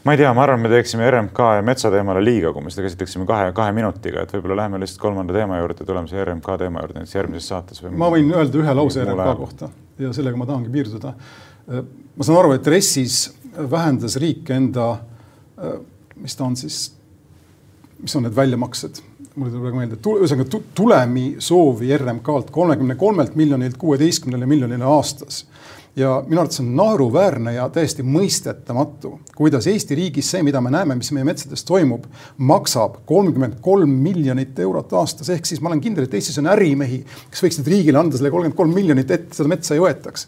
[0.03, 3.27] ma ei tea, ma arvan, me teeksime RMK ja metsateemale liiga, kui me seda käsitleksime
[3.27, 6.99] kahe, kahe minutiga, et võib-olla läheme lihtsalt kolmanda teema juurde, tuleme selle RMK teema juurde
[6.99, 7.79] näiteks järgmises saates.
[7.87, 9.71] ma võin öelda ühe lause RMK kohta
[10.01, 11.13] ja sellega ma tahangi piirduda
[11.67, 13.23] ma saan aru, et RES-is
[13.71, 14.97] vähendas riik enda,
[16.19, 16.85] mis ta on siis,
[18.01, 19.01] mis on need väljamaksed?
[19.33, 25.39] Mul ei tule praegu meelde, ühesõnaga tulemi soovi RMK-lt kolmekümne kolmelt miljonilt kuueteistkümnele miljonile aastas.
[25.97, 30.97] Ja minu arvates on naeruväärne ja täiesti mõistetamatu, kuidas Eesti riigis see, mida me näeme,
[30.97, 32.07] mis meie metsades toimub,
[32.37, 37.03] maksab kolmkümmend kolm miljonit eurot aastas, ehk siis ma olen kindel, et Eestis on ärimehi,
[37.29, 40.27] kes võiksid riigile anda selle kolmkümmend kolm miljonit, et seda metsa ei võetaks.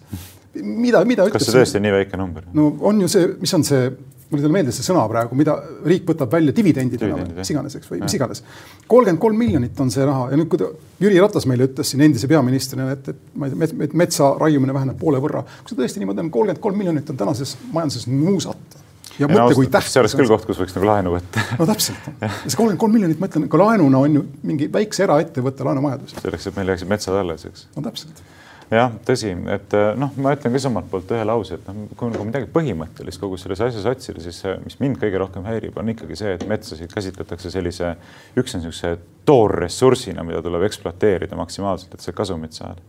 [0.64, 2.45] Mida, mida kas see tõesti on nii väike number?
[2.56, 3.88] no on ju see, mis on see
[4.30, 7.76] mul ei tule meelde see sõna praegu, mida riik võtab välja dividendidena või mis iganes,
[7.78, 8.41] eks, või mis iganes.
[8.89, 10.70] kolmkümmend kolm miljonit on see raha ja nüüd, kui ta,
[11.03, 14.97] Jüri Ratas meile ütles siin endise peaministrina, et, et ma ei tea, metsa raiumine väheneb
[14.99, 15.43] poole võrra.
[15.62, 18.82] kui see tõesti niimoodi on, kolmkümmend kolm miljonit on tänases majanduses nuusata
[19.20, 19.93] ja, ja mõtle, kui tähtis.
[19.93, 21.43] see oleks küll koht, kus võiks nagu laenu võtta.
[21.60, 22.10] no täpselt,
[22.47, 26.18] see kolmkümmend kolm miljonit, ma ütlen, ka laenuna on ju mingi väikse eraettevõtte laenuvajadus.
[26.18, 27.70] selleks, et meil jääksid metsad alles, eks.
[27.78, 28.26] no täpselt
[28.72, 32.11] jah, tõsi, et eh, noh, ma ütlen ka omalt poolt ühe lause, et noh, kui
[32.13, 36.18] nagu midagi põhimõttelist kogu selles asjas otsida, siis mis mind kõige rohkem häirib, on ikkagi
[36.20, 37.93] see, et metsasid käsitletakse sellise,
[38.39, 38.95] üks on niisuguse
[39.30, 42.82] toorressursina, mida tuleb ekspluateerida maksimaalselt, et see kasumit saada.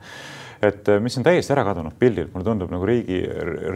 [0.64, 3.20] Et eh, mis on täiesti ära kadunud pildilt, mulle tundub nagu riigi,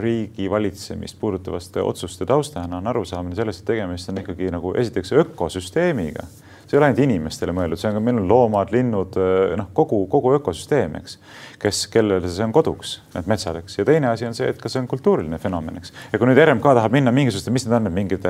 [0.01, 6.25] riigi valitsemist puudutavaste otsuste taustana on arusaamine sellest, et tegemist on ikkagi nagu esiteks ökosüsteemiga
[6.71, 9.71] see ei ole ainult inimestele mõeldud, see on ka, meil on loomad, linnud, eh, noh,
[9.75, 11.17] kogu, kogu ökosüsteem, eks,
[11.59, 13.81] kes, kellele see on koduks, need metsad, eks.
[13.81, 15.91] ja teine asi on see, et kas see on kultuuriline fenomen, eks.
[16.13, 18.29] ja kui nüüd RMK tahab minna mingisuguste, mis need on, mingid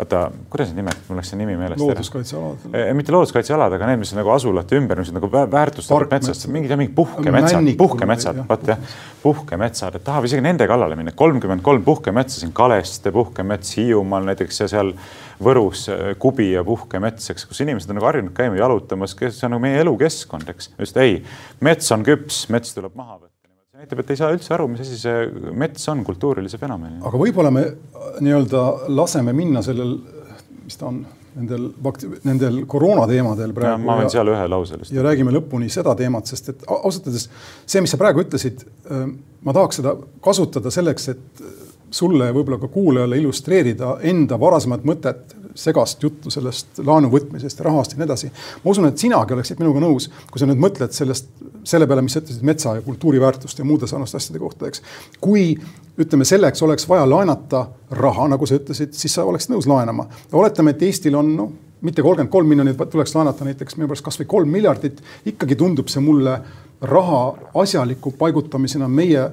[0.00, 2.66] oota, kuidas need nimed, mul läks see nimi meelest looduskaitsealad.
[2.72, 6.46] Eh, mitte looduskaitsealad, aga need, mis on nagu asulate ümber, mis on nagu väärtustatud metsast,
[6.52, 8.82] mingid, mingid puhkemetsad, puhkemetsad, vot jah,
[9.22, 14.64] puhkemetsad, et tahab isegi nende kallale minna, kolmkümmend kolm puhkemetsa siin, Kaleste puhkemets Hiiumaal näiteks
[14.64, 14.94] ja seal
[15.40, 19.56] Võrus äh, Kubi ja puhkemets, eks, kus inimesed on nagu harjunud käima jalutamas, see on
[19.56, 20.72] nagu meie elukeskkond, eks.
[20.78, 21.20] just ei,
[21.64, 24.82] mets on küps, mets tuleb maha võtta see näitab, et ei saa üldse aru, mis
[24.84, 27.00] asi see mets on kultuurilise fenomeni.
[27.08, 29.96] aga võib-olla me äh, nii-öelda laseme minna sellel,
[30.66, 31.00] mis ta on,
[31.38, 31.70] nendel,
[32.26, 33.86] nendel koroonateemadel praegu.
[33.86, 34.96] ma võin seal ühe lause lihtsalt.
[34.98, 37.30] ja räägime lõpuni seda teemat, sest et ausalt öeldes
[37.64, 39.08] see, mis sa praegu ütlesid, äh,
[39.46, 41.44] ma tahaks seda kasutada selleks, et
[41.90, 48.00] sulle võib-olla ka kuulajale illustreerida enda varasemat mõtet, segast juttu sellest laenu võtmisest rahast ja
[48.00, 48.30] nii edasi.
[48.64, 51.32] ma usun, et sinagi oleksid minuga nõus, kui sa nüüd mõtled sellest,
[51.66, 54.82] selle peale, mis sa ütlesid metsa ja kultuuriväärtuste ja muude sarnaste asjade kohta, eks.
[55.20, 55.56] kui
[56.00, 57.66] ütleme, selleks oleks vaja laenata
[57.98, 60.06] raha, nagu sa ütlesid, siis sa oleksid nõus laenama.
[60.32, 64.04] oletame, et Eestil on noh, mitte kolmkümmend kolm miljonit, vaid tuleks laenata näiteks minu pärast
[64.06, 65.02] kasvõi kolm miljardit.
[65.26, 66.40] ikkagi tundub see mulle
[66.80, 67.22] raha
[67.60, 69.28] asjaliku paigutamisena meie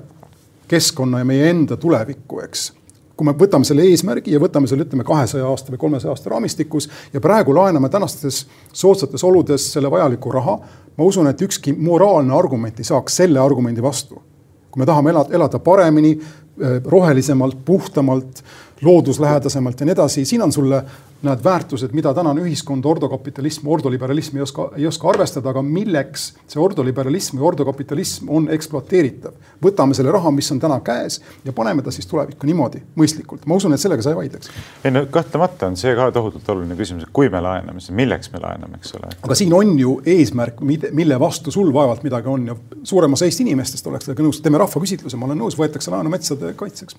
[0.68, 2.72] keskkonna ja meie enda tulevikku, eks
[3.18, 6.88] kui me võtame selle eesmärgi ja võtame selle, ütleme kahesaja aasta või kolmesaja aasta raamistikus
[7.14, 8.44] ja praegu laename tänastes
[8.74, 10.58] soodsates oludes selle vajaliku raha,
[10.98, 14.22] ma usun, et ükski moraalne argument ei saaks selle argumendi vastu.
[14.72, 16.12] kui me tahame elada, elada paremini,
[16.62, 18.44] eh, rohelisemalt, puhtamalt,
[18.82, 20.84] looduslähedasemalt ja nii edasi, siin on sulle
[21.22, 26.62] need väärtused, mida tänane ühiskond, ordokapitalism, ordoliberalism ei oska, ei oska arvestada, aga milleks see
[26.62, 29.34] ordoliberalism või ordokapitalism on ekspluateeritav.
[29.64, 33.48] võtame selle raha, mis on täna käes ja paneme ta siis tulevikku niimoodi mõistlikult.
[33.50, 34.52] ma usun, et sellega sa ei vaidleks.
[34.84, 38.32] ei no kahtlemata on see ka tohutult oluline küsimus, et kui me laename, siis milleks
[38.34, 39.10] me laename, eks ole.
[39.22, 40.62] aga siin on ju eesmärk,
[40.92, 44.42] mille vastu sul vaevalt midagi on ja suurem osa Eesti inimestest oleks sellega nõus.
[44.42, 46.96] teeme rahvaküsitluse, ma olen nõus, võetakse laenu metsade kaitseks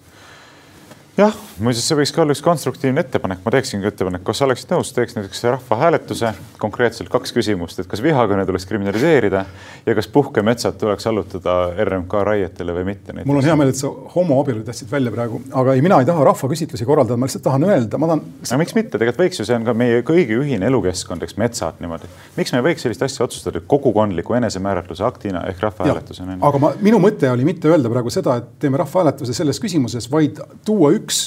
[1.19, 4.93] jah, muuseas, see võiks ka olla üks konstruktiivne ettepanek, ma teeksingi ettepaneku, kas oleksid nõus,
[4.95, 6.31] teeks näiteks rahvahääletuse,
[6.63, 9.43] konkreetselt kaks küsimust, et kas vihakõne tuleks kriminaliseerida
[9.87, 13.17] ja kas puhkemetsad tuleks allutada RMK raietele või mitte.
[13.25, 16.29] mul on hea meel, et sa homoabielu tõstsid välja praegu, aga ei, mina ei taha
[16.31, 18.23] rahvaküsitlusi korraldada, ma lihtsalt tahan öelda, ma tahan.
[18.53, 21.83] no miks mitte, tegelikult võiks ju, see on ka meie kõigi ühine elukeskkond, eks metsad
[21.83, 22.11] niimoodi.
[22.39, 26.39] miks me ei võiks sellist asja otsustada kogukondliku enesemääratluse aktina ehk rahvahääletusena?
[26.47, 30.39] aga ma, minu mõte oli mitte öelda praegu seda, et teeme rahvahääletuse selles küsimuses, vaid
[30.69, 31.23] tuua üks üks.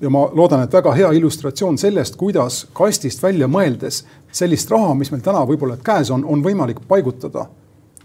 [0.00, 5.10] Ja ma loodan, et väga hea illustratsioon sellest, kuidas kastist välja mõeldes sellist raha, mis
[5.10, 7.48] meil täna võib-olla käes on, on võimalik paigutada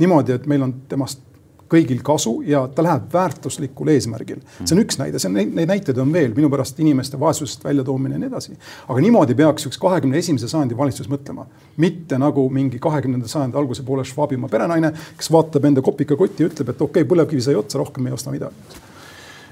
[0.02, 1.22] niimoodi, et meil on temast
[1.68, 4.40] kõigil kasu ja ta läheb väärtuslikul eesmärgil.
[4.64, 8.16] see on üks näide, see on neid, näiteid on veel, minu pärast inimeste vaesusest väljatoomine
[8.16, 8.58] ja nii edasi.
[8.88, 11.46] aga niimoodi peaks üks kahekümne esimese sajandi valitsus mõtlema,
[11.78, 16.72] mitte nagu mingi kahekümnenda sajandi alguse poole Schwabimaa perenaine, kes vaatab enda kopikakotti ja ütleb,
[16.72, 18.96] et okei okay,, põlevkivi sai otsa, rohkem ei osta midagi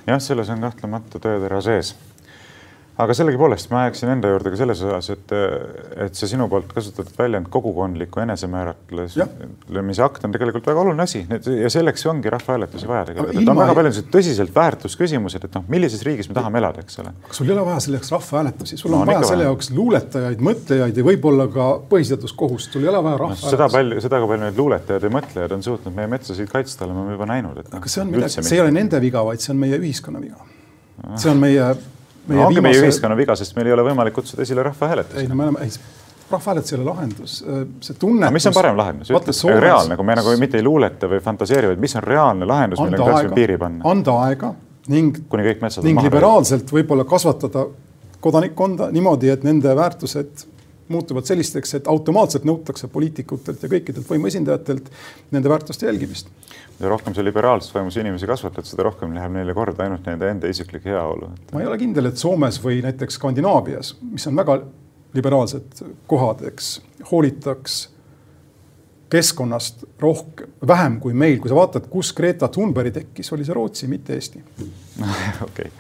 [0.08, 1.96] jah, selles on kahtlemata tõetera sees
[2.96, 5.34] aga sellegipoolest ma jääksin enda juurde ka selles osas, et,
[6.06, 11.72] et see sinu poolt kasutatud väljend kogukondliku enesemääratlemise akt on tegelikult väga oluline asi ja
[11.74, 13.50] selleks ongi rahvahääletusi vaja tegelikult.
[13.52, 17.12] on väga palju tõsiselt väärtusküsimused, et noh, millises riigis me tahame elada, eks ole.
[17.26, 21.02] aga sul ei ole vaja selleks rahvahääletusi, sul on, on vaja selle jaoks luuletajaid, mõtlejaid
[21.02, 23.56] ja võib-olla ka põhiseaduskohust, sul ei ole vaja rahvahääletusi no,.
[23.58, 27.18] seda palju, seda kui palju neid luuletajaid ja mõtlejaid on suutnud meie metsasid kaitsta, oleme
[27.18, 27.74] juba näinud, et.
[27.76, 30.40] aga see on midagi, see ei ole nende viga, vaid see on meie ühiskonna viga.
[31.20, 31.74] see on meie
[32.28, 32.80] meie no, ongi viimase...
[32.80, 35.22] meie ühiskonna viga, sest meil ei ole võimalik kutsuda esile rahvahääletusi.
[35.22, 35.72] ei no me oleme, ei,
[36.32, 37.38] rahvahääletus ei ole lahendus,
[37.88, 38.34] see tunnetus.
[38.34, 41.84] mis on parem lahendus, ütle, reaalne, kui me nagu mitte ei luuleta või fantaseeri, vaid
[41.84, 43.86] mis on reaalne lahendus, millega tahaksime piiri panna?
[43.92, 44.54] anda aega
[44.94, 47.68] ning, kuni kõik metsad ning liberaalselt võib-olla kasvatada
[48.26, 50.46] kodanikkonda niimoodi, et nende väärtused
[50.88, 54.92] muutuvad sellisteks, et automaatselt nõutakse poliitikutelt ja kõikidelt võimuesindajatelt
[55.34, 56.30] nende väärtuste jälgimist.
[56.78, 60.48] mida rohkem sa liberaalses vaimus inimesi kasvatad, seda rohkem läheb neile korda ainult nende enda
[60.48, 61.32] isiklik heaolu.
[61.54, 64.62] ma ei ole kindel, et Soomes või näiteks Skandinaavias, mis on väga
[65.14, 66.82] liberaalsed kohad, eks,
[67.12, 67.90] hoolitaks
[69.10, 73.88] keskkonnast rohkem, vähem kui meil, kui sa vaatad, kus Greta Thunberg tekkis, oli see Rootsi,
[73.88, 74.44] mitte Eesti.
[75.48, 75.72] okei,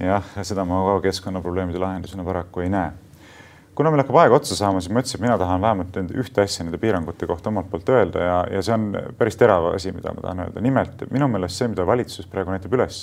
[0.00, 2.92] jah, seda ma ka keskkonnaprobleemide lahendusena paraku ei näe
[3.74, 6.64] kuna meil hakkab aeg otsa saama, siis ma ütlesin, et mina tahan vähemalt ühte asja
[6.64, 10.22] nende piirangute kohta omalt poolt öelda ja, ja see on päris terav asi, mida ma
[10.22, 10.62] tahan öelda.
[10.64, 13.00] nimelt minu meelest see, mida valitsus praegu näitab üles,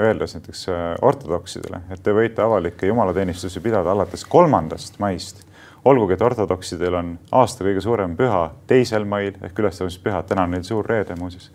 [0.00, 5.44] öeldes näiteks äh, ortodoksidele, et te võite avalikke jumalateenistusi pidada alates kolmandast maist,
[5.86, 10.66] olgugi et ortodoksidel on aasta kõige suurem püha teisel mail ehk ülestõusmispüha, täna on neil
[10.66, 11.50] suur reede muuseas,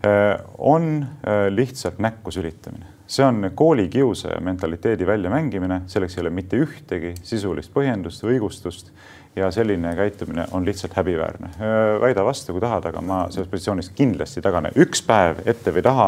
[0.00, 6.58] äh, on äh, lihtsalt näkku sülitamine see on koolikiusaja mentaliteedi väljamängimine, selleks ei ole mitte
[6.58, 8.90] ühtegi sisulist põhjendust või õigustust.
[9.36, 11.50] Ja selline käitumine on lihtsalt häbiväärne.
[12.00, 16.06] väida vastu, kui tahad, aga ma selles positsioonis kindlasti taganen üks päev ette või taha,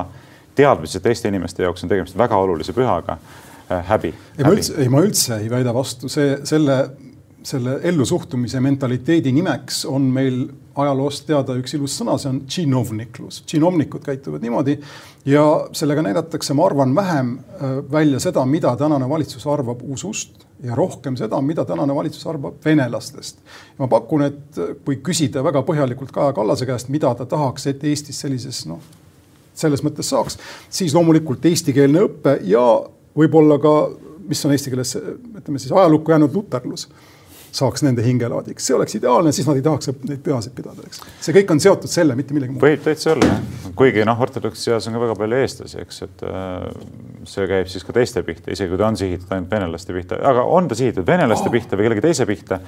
[0.57, 3.19] teadmises, et teiste inimeste jaoks on tegemist väga olulise pühaga.
[3.69, 4.15] Häbi.
[4.39, 6.79] ei, ma üldse, ei, ma üldse ei väida vastu, see, selle,
[7.43, 10.41] selle ellusuhtumise mentaliteedi nimeks on meil
[10.79, 13.43] ajaloost teada üks ilus sõna, see on tšinovniklus.
[13.47, 14.79] tšinovnikud käituvad niimoodi
[15.27, 20.75] ja sellega näidatakse, ma arvan, vähem äh, välja seda, mida tänane valitsus arvab usust ja
[20.75, 23.39] rohkem seda, mida tänane valitsus arvab venelastest.
[23.79, 27.85] ma pakun, et äh, kui küsida väga põhjalikult Kaja Kallase käest, mida ta tahaks, et
[27.85, 28.83] Eestis sellises noh,
[29.55, 30.39] selles mõttes saaks,
[30.71, 32.65] siis loomulikult eestikeelne õpe ja
[33.19, 33.77] võib-olla ka,
[34.29, 34.97] mis on eesti keeles,
[35.39, 36.89] ütleme siis ajalukku jäänud luterlus
[37.59, 41.03] saaks nende hingelaadiks, see oleks ideaalne, siis nad ei tahaks neid pühasid pidada, eks.
[41.25, 42.63] see kõik on seotud selle, mitte millegi muu.
[42.63, 46.25] võib täitsa olla jah, kuigi noh, ortodoksi seas on ka väga palju eestlasi, eks, et
[46.29, 46.67] äh,
[47.29, 50.45] see käib siis ka teiste pihta, isegi kui ta on sihitud ainult venelaste pihta, aga
[50.59, 51.55] on ta sihitud venelaste oh.
[51.57, 52.61] pihta või kellegi teise pihta,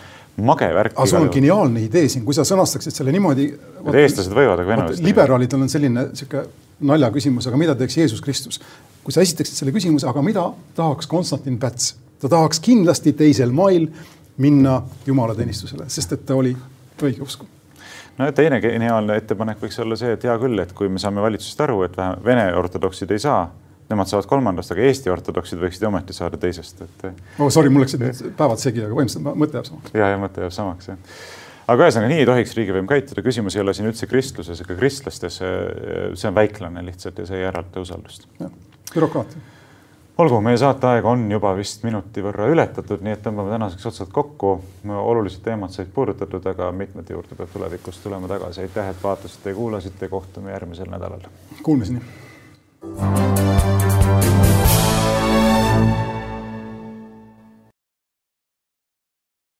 [0.50, 0.96] mage värk.
[0.96, 3.48] aga sul on geniaalne idee siin, kui sa sõnastaksid selle niimoodi.
[3.86, 5.06] et eestlased võivad, aga venelased.
[5.06, 6.44] liberaalidel on selline sihuke
[6.90, 8.60] naljaküsimus, aga mida teeks Jeesus Kristus?
[9.04, 10.44] kui sa esitaksid selle küsimuse, aga mida
[10.76, 11.94] tahaks Konstantin Päts?
[12.20, 13.88] ta tahaks kindlasti teisel mail
[14.40, 16.54] minna jumalateenistusele, sest et ta oli
[17.00, 17.46] õigeusku
[18.20, 21.22] no ja teine geniaalne ettepanek võiks olla see, et hea küll, et kui me saame
[21.24, 23.42] valitsusest aru, et vähemalt vene ortodoksid ei saa,
[23.90, 27.06] nemad saavad kolmandast, aga Eesti ortodoksid võiksid ometi saada teisest, et.
[27.40, 29.94] oh sorry, mul läksid nüüd päevad segi, aga põhimõtteliselt mõte jääb samaks.
[29.96, 31.14] ja, ja mõte jääb samaks jah.
[31.74, 35.40] aga ühesõnaga nii ei tohiks riigivõim käituda, küsimus ei ole siin üldse kristluses ega kristlastes.
[35.40, 38.28] see on väiklane lihtsalt ja see ei ärata usaldust.
[38.92, 39.59] bürokraatia
[40.18, 44.60] olgu, meie saateaeg on juba vist minuti võrra ületatud, nii et tõmbame tänaseks otsad kokku.
[44.88, 48.60] olulised teemad said puudutatud, aga mitmete juurde peab tulevikus tulema tagasi.
[48.60, 51.20] aitäh, et vaatasite ja kuulasite, kohtume järgmisel nädalal.
[51.62, 52.00] Kuulmiseni.